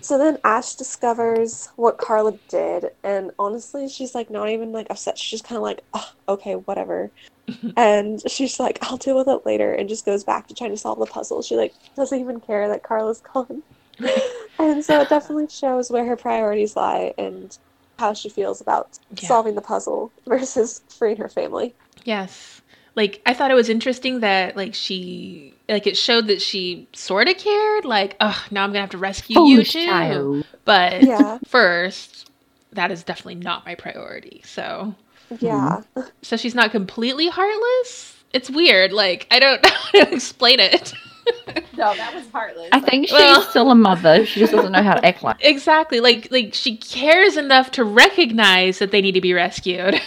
So 0.00 0.18
then 0.18 0.38
Ash 0.44 0.74
discovers 0.76 1.68
what 1.76 1.98
Carla 1.98 2.38
did, 2.48 2.86
and 3.04 3.32
honestly, 3.38 3.88
she's 3.88 4.14
like 4.14 4.30
not 4.30 4.48
even 4.48 4.72
like 4.72 4.86
upset. 4.90 5.18
She's 5.18 5.40
just 5.40 5.44
kind 5.44 5.56
of 5.56 5.62
like, 5.62 5.82
oh, 5.92 6.08
okay, 6.28 6.54
whatever. 6.54 7.12
and 7.76 8.20
she's 8.30 8.58
like, 8.58 8.78
I'll 8.82 8.96
deal 8.96 9.16
with 9.16 9.28
it 9.28 9.44
later, 9.44 9.72
and 9.72 9.88
just 9.88 10.06
goes 10.06 10.24
back 10.24 10.46
to 10.48 10.54
trying 10.54 10.70
to 10.70 10.76
solve 10.76 10.98
the 10.98 11.06
puzzle. 11.06 11.42
She 11.42 11.56
like 11.56 11.74
doesn't 11.96 12.18
even 12.18 12.40
care 12.40 12.68
that 12.68 12.82
Carla's 12.82 13.20
gone. 13.20 13.62
and 14.58 14.84
so 14.84 15.00
it 15.00 15.08
definitely 15.08 15.48
shows 15.48 15.90
where 15.90 16.06
her 16.06 16.16
priorities 16.16 16.76
lie 16.76 17.12
and 17.18 17.56
how 17.98 18.14
she 18.14 18.30
feels 18.30 18.60
about 18.60 18.98
Yeah. 19.20 19.28
solving 19.28 19.54
the 19.54 19.62
puzzle 19.62 20.12
versus 20.26 20.80
freeing 20.88 21.18
her 21.18 21.28
family. 21.28 21.76
Yes. 22.04 22.59
Like 22.96 23.22
I 23.26 23.34
thought 23.34 23.50
it 23.50 23.54
was 23.54 23.68
interesting 23.68 24.20
that 24.20 24.56
like 24.56 24.74
she 24.74 25.54
like 25.68 25.86
it 25.86 25.96
showed 25.96 26.26
that 26.26 26.42
she 26.42 26.88
sort 26.92 27.28
of 27.28 27.36
cared 27.38 27.84
like 27.84 28.16
oh 28.20 28.44
now 28.50 28.64
I'm 28.64 28.70
going 28.70 28.74
to 28.78 28.80
have 28.80 28.90
to 28.90 28.98
rescue 28.98 29.36
oh, 29.38 29.46
you 29.46 29.62
too. 29.64 29.86
child. 29.86 30.46
But 30.64 31.02
Yeah. 31.02 31.38
first 31.46 32.30
that 32.72 32.90
is 32.90 33.02
definitely 33.02 33.36
not 33.36 33.64
my 33.66 33.74
priority. 33.74 34.42
So 34.44 34.94
Yeah. 35.38 35.82
Mm-hmm. 35.96 36.08
so 36.22 36.36
she's 36.36 36.54
not 36.54 36.70
completely 36.72 37.28
heartless. 37.28 38.16
It's 38.32 38.50
weird. 38.50 38.92
Like 38.92 39.26
I 39.30 39.38
don't 39.38 39.62
know 39.64 39.70
how 39.70 39.90
to 40.04 40.12
explain 40.14 40.60
it. 40.60 40.92
No, 41.76 41.94
that 41.94 42.12
was 42.14 42.24
heartless. 42.32 42.68
I 42.72 42.80
think 42.80 43.06
she's 43.06 43.12
Well- 43.12 43.42
still 43.42 43.70
a 43.70 43.74
mother. 43.74 44.26
She 44.26 44.40
just 44.40 44.52
doesn't 44.52 44.72
know 44.72 44.82
how 44.82 44.94
to 44.94 45.06
act 45.06 45.22
like. 45.22 45.36
exactly. 45.40 46.00
Like 46.00 46.28
like 46.32 46.54
she 46.54 46.76
cares 46.76 47.36
enough 47.36 47.70
to 47.72 47.84
recognize 47.84 48.80
that 48.80 48.90
they 48.90 49.00
need 49.00 49.12
to 49.12 49.20
be 49.20 49.32
rescued. 49.32 50.00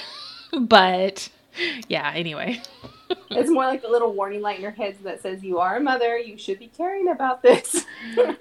but 0.59 1.29
yeah, 1.87 2.11
anyway. 2.13 2.61
it's 3.31 3.49
more 3.49 3.65
like 3.65 3.81
the 3.81 3.89
little 3.89 4.13
warning 4.13 4.41
light 4.41 4.57
in 4.57 4.63
her 4.63 4.71
head 4.71 4.97
that 5.03 5.21
says, 5.21 5.43
"You 5.43 5.59
are 5.59 5.77
a 5.77 5.79
mother. 5.79 6.17
You 6.17 6.37
should 6.37 6.59
be 6.59 6.67
caring 6.67 7.09
about 7.09 7.41
this." 7.41 7.85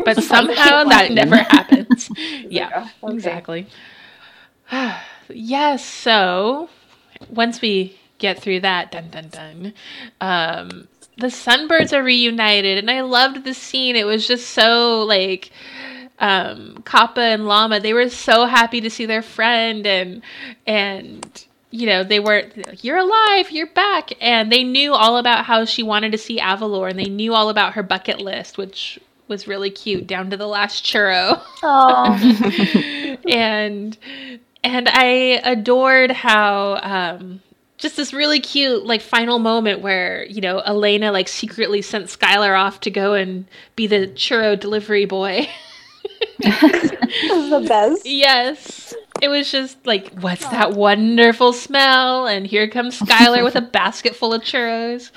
But 0.04 0.22
somehow 0.22 0.84
that 0.84 1.12
never 1.12 1.36
happens. 1.36 2.10
Yeah. 2.16 2.66
like, 2.66 2.90
oh, 3.02 3.06
okay. 3.06 3.14
Exactly. 3.14 3.66
yes. 5.28 5.84
So 5.84 6.68
once 7.28 7.60
we 7.60 7.98
get 8.18 8.40
through 8.40 8.60
that, 8.60 8.92
dun 8.92 9.08
dun 9.10 9.28
dun, 9.28 9.74
um, 10.20 10.88
the 11.18 11.26
Sunbirds 11.28 11.92
are 11.92 12.02
reunited, 12.02 12.78
and 12.78 12.90
I 12.90 13.02
loved 13.02 13.44
the 13.44 13.54
scene. 13.54 13.96
It 13.96 14.06
was 14.06 14.26
just 14.26 14.50
so 14.50 15.02
like 15.02 15.50
um, 16.18 16.82
Kappa 16.84 17.20
and 17.20 17.46
Llama. 17.46 17.80
They 17.80 17.92
were 17.92 18.08
so 18.08 18.46
happy 18.46 18.80
to 18.80 18.90
see 18.90 19.06
their 19.06 19.22
friend, 19.22 19.86
and 19.86 20.22
and 20.66 21.46
you 21.72 21.86
know 21.86 22.04
they 22.04 22.20
were 22.20 22.44
you're 22.82 22.98
alive, 22.98 23.50
you're 23.50 23.66
back, 23.66 24.12
and 24.20 24.52
they 24.52 24.62
knew 24.62 24.94
all 24.94 25.16
about 25.16 25.46
how 25.46 25.64
she 25.64 25.82
wanted 25.82 26.12
to 26.12 26.18
see 26.18 26.38
Avalor, 26.38 26.88
and 26.88 26.98
they 26.98 27.06
knew 27.06 27.34
all 27.34 27.48
about 27.48 27.72
her 27.72 27.82
bucket 27.82 28.20
list, 28.20 28.58
which 28.58 29.00
was 29.26 29.48
really 29.48 29.70
cute 29.70 30.06
down 30.06 30.28
to 30.30 30.36
the 30.36 30.46
last 30.46 30.84
churro 30.84 31.40
Oh, 31.62 33.16
and 33.28 33.96
and 34.62 34.88
I 34.88 35.40
adored 35.42 36.10
how 36.10 36.78
um 36.82 37.40
just 37.78 37.96
this 37.96 38.12
really 38.12 38.40
cute 38.40 38.84
like 38.84 39.00
final 39.00 39.38
moment 39.38 39.80
where 39.80 40.24
you 40.26 40.42
know 40.42 40.60
Elena 40.60 41.10
like 41.10 41.28
secretly 41.28 41.80
sent 41.82 42.06
Skylar 42.06 42.58
off 42.58 42.80
to 42.80 42.90
go 42.90 43.14
and 43.14 43.46
be 43.74 43.86
the 43.86 44.08
churro 44.08 44.58
delivery 44.58 45.06
boy. 45.06 45.48
the 46.38 47.64
best. 47.66 48.04
yes. 48.04 48.94
It 49.22 49.28
was 49.28 49.52
just 49.52 49.86
like, 49.86 50.12
what's 50.18 50.44
that 50.48 50.72
wonderful 50.72 51.52
smell? 51.52 52.26
And 52.26 52.44
here 52.44 52.66
comes 52.66 52.98
Skylar 52.98 53.44
with 53.44 53.54
a 53.54 53.60
basket 53.78 54.16
full 54.16 54.34
of 54.34 54.42
churros. 54.42 55.12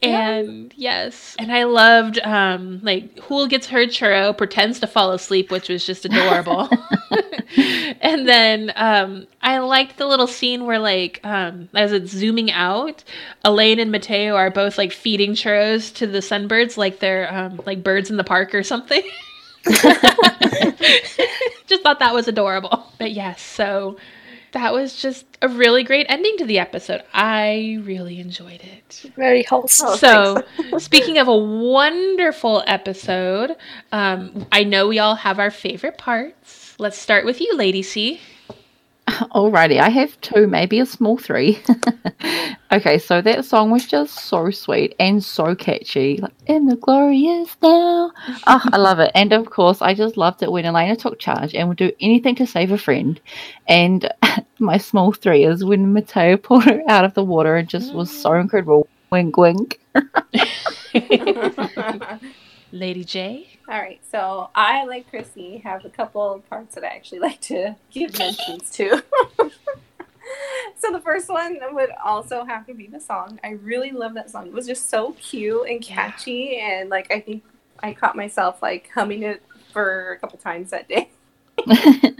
And 0.00 0.72
yes. 0.76 1.34
And 1.36 1.50
I 1.50 1.64
loved 1.64 2.20
um 2.20 2.78
like 2.84 3.18
Hool 3.18 3.48
gets 3.48 3.66
her 3.66 3.86
churro, 3.86 4.38
pretends 4.38 4.78
to 4.80 4.86
fall 4.86 5.10
asleep, 5.10 5.50
which 5.50 5.68
was 5.68 5.84
just 5.84 6.04
adorable. 6.04 6.70
and 8.00 8.28
then 8.28 8.72
um 8.76 9.26
I 9.42 9.58
liked 9.58 9.96
the 9.96 10.06
little 10.06 10.28
scene 10.28 10.64
where 10.64 10.78
like 10.78 11.18
um 11.24 11.68
as 11.74 11.90
it's 11.90 12.12
zooming 12.12 12.52
out, 12.52 13.02
Elaine 13.44 13.80
and 13.80 13.90
Mateo 13.90 14.36
are 14.36 14.50
both 14.50 14.78
like 14.78 14.92
feeding 14.92 15.32
churros 15.32 15.92
to 15.96 16.06
the 16.06 16.18
sunbirds 16.18 16.76
like 16.76 17.00
they're 17.00 17.34
um 17.34 17.60
like 17.66 17.82
birds 17.82 18.10
in 18.10 18.16
the 18.16 18.22
park 18.22 18.54
or 18.54 18.62
something. 18.62 19.02
just 21.66 21.82
thought 21.82 21.98
that 21.98 22.14
was 22.14 22.28
adorable. 22.28 22.86
But 22.98 23.12
yes, 23.12 23.40
so 23.40 23.96
that 24.52 24.72
was 24.72 24.96
just 24.96 25.26
a 25.42 25.48
really 25.48 25.82
great 25.82 26.06
ending 26.08 26.36
to 26.38 26.44
the 26.44 26.58
episode. 26.58 27.02
I 27.12 27.78
really 27.82 28.20
enjoyed 28.20 28.62
it. 28.62 29.04
very 29.16 29.42
wholesome. 29.42 29.96
So, 29.96 30.42
speaking 30.78 31.18
of 31.18 31.28
a 31.28 31.36
wonderful 31.36 32.62
episode, 32.66 33.56
um, 33.92 34.46
I 34.52 34.64
know 34.64 34.88
we 34.88 34.98
all 34.98 35.16
have 35.16 35.38
our 35.38 35.50
favorite 35.50 35.98
parts. 35.98 36.74
Let's 36.78 36.98
start 36.98 37.24
with 37.24 37.40
you, 37.40 37.56
Lady 37.56 37.82
C. 37.82 38.20
Alrighty, 39.32 39.78
I 39.78 39.90
have 39.90 40.20
two, 40.22 40.48
maybe 40.48 40.80
a 40.80 40.86
small 40.86 41.16
three. 41.16 41.62
okay, 42.72 42.98
so 42.98 43.22
that 43.22 43.44
song 43.44 43.70
was 43.70 43.86
just 43.86 44.12
so 44.12 44.50
sweet 44.50 44.96
and 44.98 45.22
so 45.22 45.54
catchy. 45.54 46.16
Like, 46.16 46.32
in 46.46 46.66
the 46.66 46.74
glorious 46.74 47.56
now. 47.62 48.10
Oh, 48.48 48.60
I 48.72 48.76
love 48.76 48.98
it. 48.98 49.12
And 49.14 49.32
of 49.32 49.50
course, 49.50 49.80
I 49.80 49.94
just 49.94 50.16
loved 50.16 50.42
it 50.42 50.50
when 50.50 50.64
Elena 50.64 50.96
took 50.96 51.20
charge 51.20 51.54
and 51.54 51.68
would 51.68 51.76
do 51.78 51.92
anything 52.00 52.34
to 52.36 52.46
save 52.46 52.72
a 52.72 52.78
friend. 52.78 53.20
And 53.68 54.12
my 54.58 54.78
small 54.78 55.12
three 55.12 55.44
is 55.44 55.64
when 55.64 55.92
Mateo 55.92 56.36
pulled 56.36 56.64
her 56.64 56.82
out 56.88 57.04
of 57.04 57.14
the 57.14 57.24
water 57.24 57.54
and 57.54 57.68
just 57.68 57.94
was 57.94 58.10
so 58.10 58.30
mm. 58.30 58.40
incredible. 58.40 58.88
Wink, 59.12 59.36
wink. 59.36 59.80
Lady 62.74 63.04
J. 63.04 63.48
All 63.68 63.78
right, 63.78 64.00
so 64.10 64.50
I, 64.54 64.84
like 64.84 65.08
Chrissy, 65.08 65.58
have 65.58 65.84
a 65.84 65.90
couple 65.90 66.34
of 66.34 66.48
parts 66.50 66.74
that 66.74 66.84
I 66.84 66.88
actually 66.88 67.18
like 67.28 67.40
to 67.42 67.76
give 67.90 68.18
mentions 68.18 68.70
to. 68.72 69.02
so 70.76 70.92
the 70.92 71.00
first 71.00 71.28
one 71.28 71.58
would 71.72 71.90
also 72.04 72.44
have 72.44 72.66
to 72.66 72.74
be 72.74 72.88
the 72.88 73.00
song. 73.00 73.38
I 73.44 73.50
really 73.50 73.92
love 73.92 74.14
that 74.14 74.28
song. 74.28 74.48
It 74.48 74.52
was 74.52 74.66
just 74.66 74.90
so 74.90 75.12
cute 75.20 75.68
and 75.68 75.88
Yeah. 75.88 75.94
catchy, 76.10 76.58
and 76.58 76.90
like 76.90 77.10
I 77.12 77.20
think 77.20 77.44
I 77.80 77.94
caught 77.94 78.16
myself 78.16 78.60
like 78.60 78.90
humming 78.92 79.22
it 79.22 79.40
for 79.72 80.12
a 80.12 80.18
couple 80.18 80.38
times 80.38 80.70
that 80.70 80.88
day. 80.88 81.10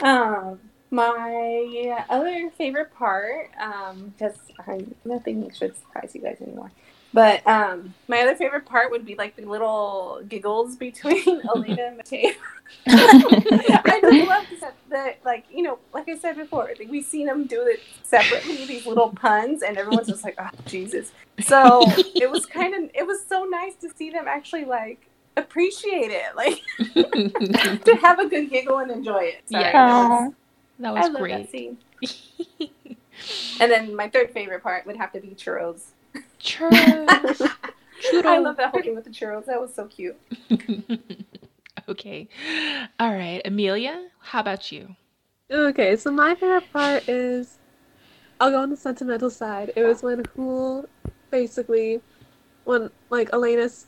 Um, 0.00 0.60
my 0.90 2.04
other 2.08 2.50
favorite 2.50 2.94
part, 2.94 3.50
um, 3.60 4.14
because 4.16 4.36
I 4.66 4.84
nothing 5.04 5.50
should 5.52 5.76
surprise 5.76 6.12
you 6.14 6.22
guys 6.22 6.38
anymore. 6.40 6.70
But 7.12 7.46
um, 7.46 7.94
my 8.06 8.20
other 8.20 8.34
favorite 8.34 8.66
part 8.66 8.90
would 8.90 9.06
be 9.06 9.14
like 9.14 9.34
the 9.36 9.46
little 9.46 10.20
giggles 10.28 10.76
between 10.76 11.40
Elena 11.54 11.82
and 11.84 11.96
Mateo. 11.96 12.32
I 12.86 13.98
just 14.02 14.28
love 14.28 14.44
that, 14.60 14.74
that, 14.90 15.18
like 15.24 15.46
you 15.50 15.62
know, 15.62 15.78
like 15.94 16.08
I 16.08 16.18
said 16.18 16.36
before, 16.36 16.70
like, 16.78 16.90
we've 16.90 17.04
seen 17.04 17.26
them 17.26 17.46
do 17.46 17.62
it 17.62 17.80
separately, 18.02 18.66
these 18.66 18.86
little 18.86 19.10
puns, 19.10 19.62
and 19.62 19.78
everyone's 19.78 20.08
just 20.08 20.22
like, 20.22 20.36
"Oh, 20.38 20.50
Jesus!" 20.66 21.12
So 21.40 21.82
it 22.14 22.30
was 22.30 22.44
kind 22.44 22.74
of, 22.74 22.90
it 22.94 23.06
was 23.06 23.24
so 23.26 23.44
nice 23.44 23.74
to 23.76 23.88
see 23.96 24.10
them 24.10 24.26
actually 24.28 24.66
like 24.66 25.08
appreciate 25.38 26.10
it. 26.10 26.36
Like 26.36 26.62
to 27.84 27.96
have 28.02 28.18
a 28.18 28.28
good 28.28 28.50
giggle 28.50 28.78
and 28.78 28.90
enjoy 28.90 29.24
it. 29.24 29.48
Sorry, 29.50 29.64
Yeah. 29.64 30.28
That 30.78 30.94
was- 30.94 31.04
I 31.04 31.08
was 31.08 31.12
love 31.14 31.22
great. 31.22 31.32
that 31.42 31.50
scene. 31.50 31.78
And 33.60 33.70
then 33.70 33.96
my 33.96 34.08
third 34.08 34.30
favorite 34.30 34.62
part 34.62 34.86
would 34.86 34.96
have 34.96 35.10
to 35.12 35.20
be 35.20 35.30
churros. 35.30 35.86
Churros. 36.40 37.50
I 38.24 38.38
love 38.38 38.56
that 38.58 38.70
whole 38.70 38.80
thing 38.80 38.94
with 38.94 39.02
the 39.04 39.10
churros. 39.10 39.46
That 39.46 39.60
was 39.60 39.74
so 39.74 39.86
cute. 39.86 40.16
okay. 41.88 42.28
All 43.00 43.12
right. 43.12 43.42
Amelia, 43.44 44.06
how 44.20 44.38
about 44.38 44.70
you? 44.70 44.94
Okay, 45.50 45.96
so 45.96 46.12
my 46.12 46.36
favorite 46.36 46.72
part 46.72 47.08
is 47.08 47.58
I'll 48.40 48.50
go 48.52 48.60
on 48.60 48.70
the 48.70 48.76
sentimental 48.76 49.30
side. 49.30 49.72
It 49.74 49.82
was 49.82 50.02
when 50.02 50.24
Hool 50.36 50.88
basically 51.32 52.00
when 52.64 52.90
like 53.10 53.30
Elena's 53.32 53.86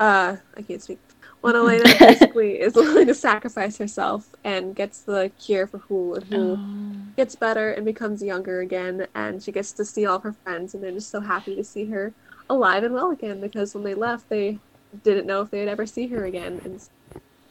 uh 0.00 0.36
I 0.56 0.62
can't 0.62 0.82
speak. 0.82 0.98
When 1.40 1.54
Elena 1.54 1.84
basically 1.98 2.60
is 2.60 2.74
willing 2.74 3.06
to 3.06 3.14
sacrifice 3.14 3.78
herself 3.78 4.34
and 4.44 4.74
gets 4.74 5.02
the 5.02 5.30
cure 5.38 5.66
for 5.66 5.78
Hool 5.78 6.16
and 6.16 6.24
Hool 6.24 6.56
Oh, 6.58 7.12
gets 7.16 7.34
better 7.36 7.70
and 7.70 7.84
becomes 7.84 8.22
younger 8.22 8.60
again 8.60 9.06
and 9.14 9.42
she 9.42 9.52
gets 9.52 9.72
to 9.72 9.84
see 9.84 10.04
all 10.06 10.16
of 10.16 10.22
her 10.24 10.32
friends 10.32 10.74
and 10.74 10.82
they're 10.82 10.92
just 10.92 11.10
so 11.10 11.20
happy 11.20 11.54
to 11.56 11.64
see 11.64 11.84
her 11.86 12.12
alive 12.50 12.82
and 12.82 12.94
well 12.94 13.10
again 13.10 13.40
because 13.40 13.74
when 13.74 13.84
they 13.84 13.94
left 13.94 14.28
they 14.28 14.58
didn't 15.04 15.26
know 15.26 15.42
if 15.42 15.50
they'd 15.50 15.68
ever 15.68 15.86
see 15.86 16.06
her 16.08 16.24
again 16.24 16.60
and 16.64 16.88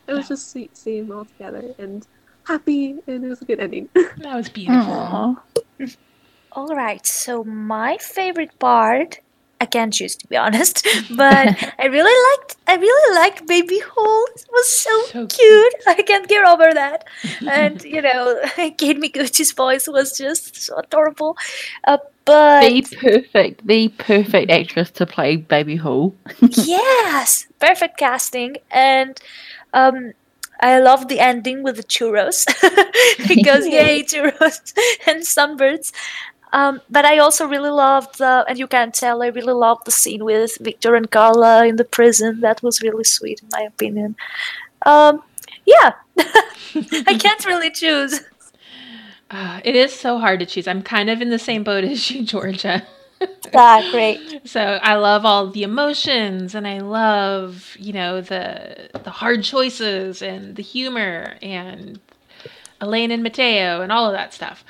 it 0.08 0.14
was 0.14 0.28
just 0.28 0.52
sweet 0.52 0.76
seeing 0.76 1.08
them 1.08 1.18
all 1.18 1.26
together 1.26 1.74
and 1.78 2.08
happy 2.46 2.98
and 3.08 3.24
it 3.26 3.28
was 3.30 3.42
a 3.42 3.46
good 3.46 3.60
ending. 3.60 3.90
that 3.94 4.36
was 4.36 4.50
beautiful. 4.50 5.38
All 6.54 6.76
right. 6.76 7.06
So 7.06 7.44
my 7.44 7.98
favorite 7.98 8.58
part, 8.58 9.20
I 9.60 9.66
can't 9.66 9.92
choose 9.94 10.16
to 10.18 10.28
be 10.28 10.38
honest, 10.38 10.86
but 11.16 11.48
I 11.80 11.86
really 11.88 12.16
liked. 12.30 12.56
I 12.68 12.76
really 12.76 13.16
liked 13.16 13.48
Baby 13.48 13.80
Hool. 13.80 14.26
It 14.36 14.46
was 14.52 14.70
so, 14.70 15.02
So 15.06 15.28
cute. 15.28 15.74
I 15.88 16.02
can't 16.04 16.28
get 16.28 16.46
over 16.48 16.74
that. 16.74 17.06
And 17.50 17.82
you 17.84 18.02
know, 18.02 18.40
Kate 18.78 19.00
Micucci's 19.00 19.52
voice 19.54 19.88
was 19.88 20.18
just 20.18 20.56
so 20.56 20.78
adorable. 20.78 21.38
Uh, 21.86 21.98
but 22.26 22.62
The 22.62 22.82
perfect, 23.00 23.66
the 23.66 23.88
perfect 23.98 24.52
actress 24.52 24.92
to 24.92 25.06
play 25.06 25.38
Baby 25.38 25.78
Hool. 25.78 26.14
yes, 26.42 27.48
perfect 27.60 27.98
casting, 27.98 28.58
and 28.70 29.20
um, 29.74 30.12
I 30.60 30.80
love 30.80 31.08
the 31.08 31.20
ending 31.20 31.64
with 31.64 31.78
the 31.78 31.84
churros 31.84 32.46
because 33.28 33.66
yay 33.68 34.04
churros 34.04 34.74
and 35.08 35.22
sunbirds. 35.24 35.92
Um, 36.54 36.82
but 36.90 37.06
I 37.06 37.18
also 37.18 37.46
really 37.46 37.70
loved 37.70 38.20
the, 38.20 38.46
and 38.48 38.58
you 38.58 38.68
can 38.68 38.92
tell 38.92 39.22
I 39.22 39.28
really 39.28 39.54
loved 39.54 39.86
the 39.86 39.92
scene 39.92 40.24
with 40.24 40.58
Victor 40.60 40.96
and 40.96 41.10
Carla 41.12 41.66
in 41.66 41.76
the 41.76 41.84
prison. 41.84 42.40
That 42.42 42.64
was 42.64 42.82
really 42.82 43.04
sweet, 43.04 43.42
in 43.42 43.50
my 43.52 43.62
opinion. 43.64 44.16
Um, 44.86 45.22
yeah, 45.66 45.94
I 46.18 47.18
can't 47.20 47.46
really 47.46 47.70
choose. 47.72 48.22
Uh, 49.30 49.60
it 49.66 49.76
is 49.76 49.94
so 49.94 50.20
hard 50.20 50.40
to 50.40 50.46
choose. 50.46 50.68
I'm 50.68 50.82
kind 50.82 51.10
of 51.10 51.22
in 51.22 51.30
the 51.30 51.40
same 51.40 51.64
boat 51.64 51.84
as 51.84 52.10
you, 52.10 52.24
Georgia. 52.24 52.88
Ah, 53.54 53.88
great. 53.92 54.42
So 54.48 54.62
I 54.62 54.96
love 54.96 55.26
all 55.26 55.50
the 55.50 55.64
emotions 55.64 56.56
and 56.56 56.68
I 56.68 56.80
love, 56.80 57.76
you 57.78 57.92
know, 57.92 58.22
the 58.22 58.90
the 59.04 59.10
hard 59.10 59.44
choices 59.44 60.22
and 60.22 60.56
the 60.56 60.62
humor 60.64 61.36
and 61.42 62.00
Elaine 62.80 63.12
and 63.12 63.24
Mateo 63.24 63.82
and 63.82 63.92
all 63.92 64.06
of 64.06 64.14
that 64.14 64.34
stuff. 64.34 64.64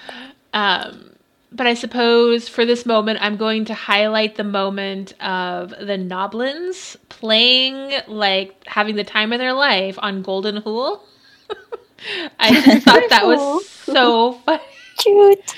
Um, 0.54 1.12
but 1.52 1.68
I 1.68 1.74
suppose 1.74 2.50
for 2.50 2.66
this 2.66 2.86
moment, 2.86 3.20
I'm 3.22 3.38
going 3.38 3.66
to 3.66 3.74
highlight 3.74 4.36
the 4.36 4.44
moment 4.44 5.14
of 5.22 5.70
the 5.70 5.98
Noblins 5.98 6.98
playing, 7.10 7.94
like, 8.08 8.66
having 8.68 8.96
the 8.96 9.04
time 9.04 9.32
of 9.34 9.40
their 9.40 9.54
life 9.54 9.98
on 10.02 10.22
Golden 10.22 10.58
Hool. 10.58 11.04
I 12.40 12.62
just 12.62 12.86
thought 12.86 13.10
that 13.10 13.26
was 13.26 13.68
so 13.68 14.34
funny. 14.34 14.62
Cute. 14.98 15.56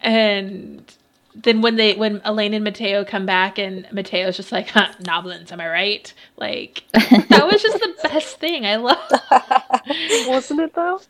And 0.00 0.92
then 1.34 1.62
when 1.62 1.76
they 1.76 1.94
when 1.94 2.20
Elaine 2.24 2.54
and 2.54 2.64
Mateo 2.64 3.04
come 3.04 3.24
back 3.26 3.58
and 3.58 3.86
Mateo's 3.92 4.36
just 4.36 4.52
like, 4.52 4.68
huh, 4.68 4.92
Noblins, 5.00 5.52
am 5.52 5.60
I 5.60 5.68
right? 5.68 6.12
Like 6.36 6.84
that 6.92 7.48
was 7.50 7.62
just 7.62 7.78
the 7.78 7.94
best 8.02 8.38
thing. 8.38 8.66
I 8.66 8.76
love 8.76 8.98
Wasn't 10.28 10.60
it 10.60 10.74
though? 10.74 11.00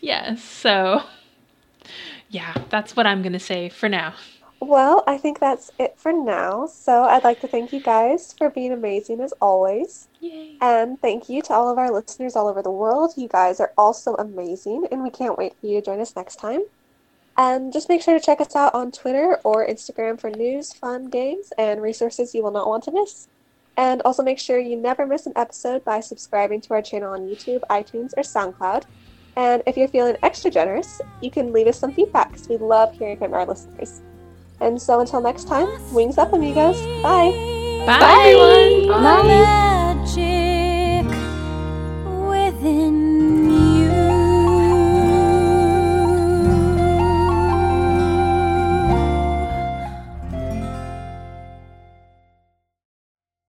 Yes. 0.00 0.42
So 0.42 1.02
yeah, 2.28 2.54
that's 2.70 2.96
what 2.96 3.06
I'm 3.06 3.22
gonna 3.22 3.40
say 3.40 3.68
for 3.68 3.88
now. 3.88 4.14
Well, 4.60 5.04
I 5.06 5.18
think 5.18 5.38
that's 5.38 5.70
it 5.78 5.94
for 5.98 6.12
now. 6.12 6.66
So 6.66 7.02
I'd 7.02 7.24
like 7.24 7.40
to 7.42 7.48
thank 7.48 7.72
you 7.72 7.80
guys 7.80 8.34
for 8.38 8.48
being 8.48 8.72
amazing 8.72 9.20
as 9.20 9.32
always. 9.40 10.08
Yay. 10.20 10.56
And 10.60 11.00
thank 11.00 11.28
you 11.28 11.42
to 11.42 11.52
all 11.52 11.70
of 11.70 11.78
our 11.78 11.90
listeners 11.90 12.36
all 12.36 12.48
over 12.48 12.62
the 12.62 12.70
world. 12.70 13.12
You 13.16 13.28
guys 13.28 13.60
are 13.60 13.72
also 13.76 14.14
amazing, 14.14 14.86
and 14.90 15.02
we 15.02 15.10
can't 15.10 15.36
wait 15.36 15.54
for 15.60 15.66
you 15.66 15.78
to 15.80 15.84
join 15.84 16.00
us 16.00 16.16
next 16.16 16.36
time. 16.36 16.62
And 17.36 17.70
just 17.70 17.90
make 17.90 18.00
sure 18.00 18.18
to 18.18 18.24
check 18.24 18.40
us 18.40 18.56
out 18.56 18.74
on 18.74 18.92
Twitter 18.92 19.38
or 19.44 19.66
Instagram 19.66 20.18
for 20.18 20.30
news, 20.30 20.72
fun, 20.72 21.10
games, 21.10 21.52
and 21.58 21.82
resources 21.82 22.34
you 22.34 22.42
will 22.42 22.50
not 22.50 22.66
want 22.66 22.84
to 22.84 22.92
miss. 22.92 23.28
And 23.76 24.00
also 24.06 24.22
make 24.22 24.38
sure 24.38 24.58
you 24.58 24.74
never 24.74 25.06
miss 25.06 25.26
an 25.26 25.34
episode 25.36 25.84
by 25.84 26.00
subscribing 26.00 26.62
to 26.62 26.72
our 26.72 26.80
channel 26.80 27.12
on 27.12 27.28
YouTube, 27.28 27.60
iTunes, 27.68 28.14
or 28.16 28.22
SoundCloud. 28.22 28.84
And 29.36 29.62
if 29.66 29.76
you're 29.76 29.88
feeling 29.88 30.16
extra 30.22 30.50
generous, 30.50 31.00
you 31.20 31.30
can 31.30 31.52
leave 31.52 31.66
us 31.66 31.78
some 31.78 31.92
feedback 31.92 32.32
because 32.32 32.48
we 32.48 32.56
love 32.56 32.92
hearing 32.94 33.18
from 33.18 33.34
our 33.34 33.44
listeners. 33.44 34.00
And 34.60 34.80
so 34.80 35.00
until 35.00 35.20
next 35.20 35.46
time, 35.46 35.68
wings 35.92 36.16
up, 36.16 36.32
amigos. 36.32 36.80
Bye. 37.02 37.30
Bye, 37.86 38.00
Bye 38.00 38.16
everyone. 38.18 38.88
Bye. 38.88 39.22
Bye. 42.62 43.15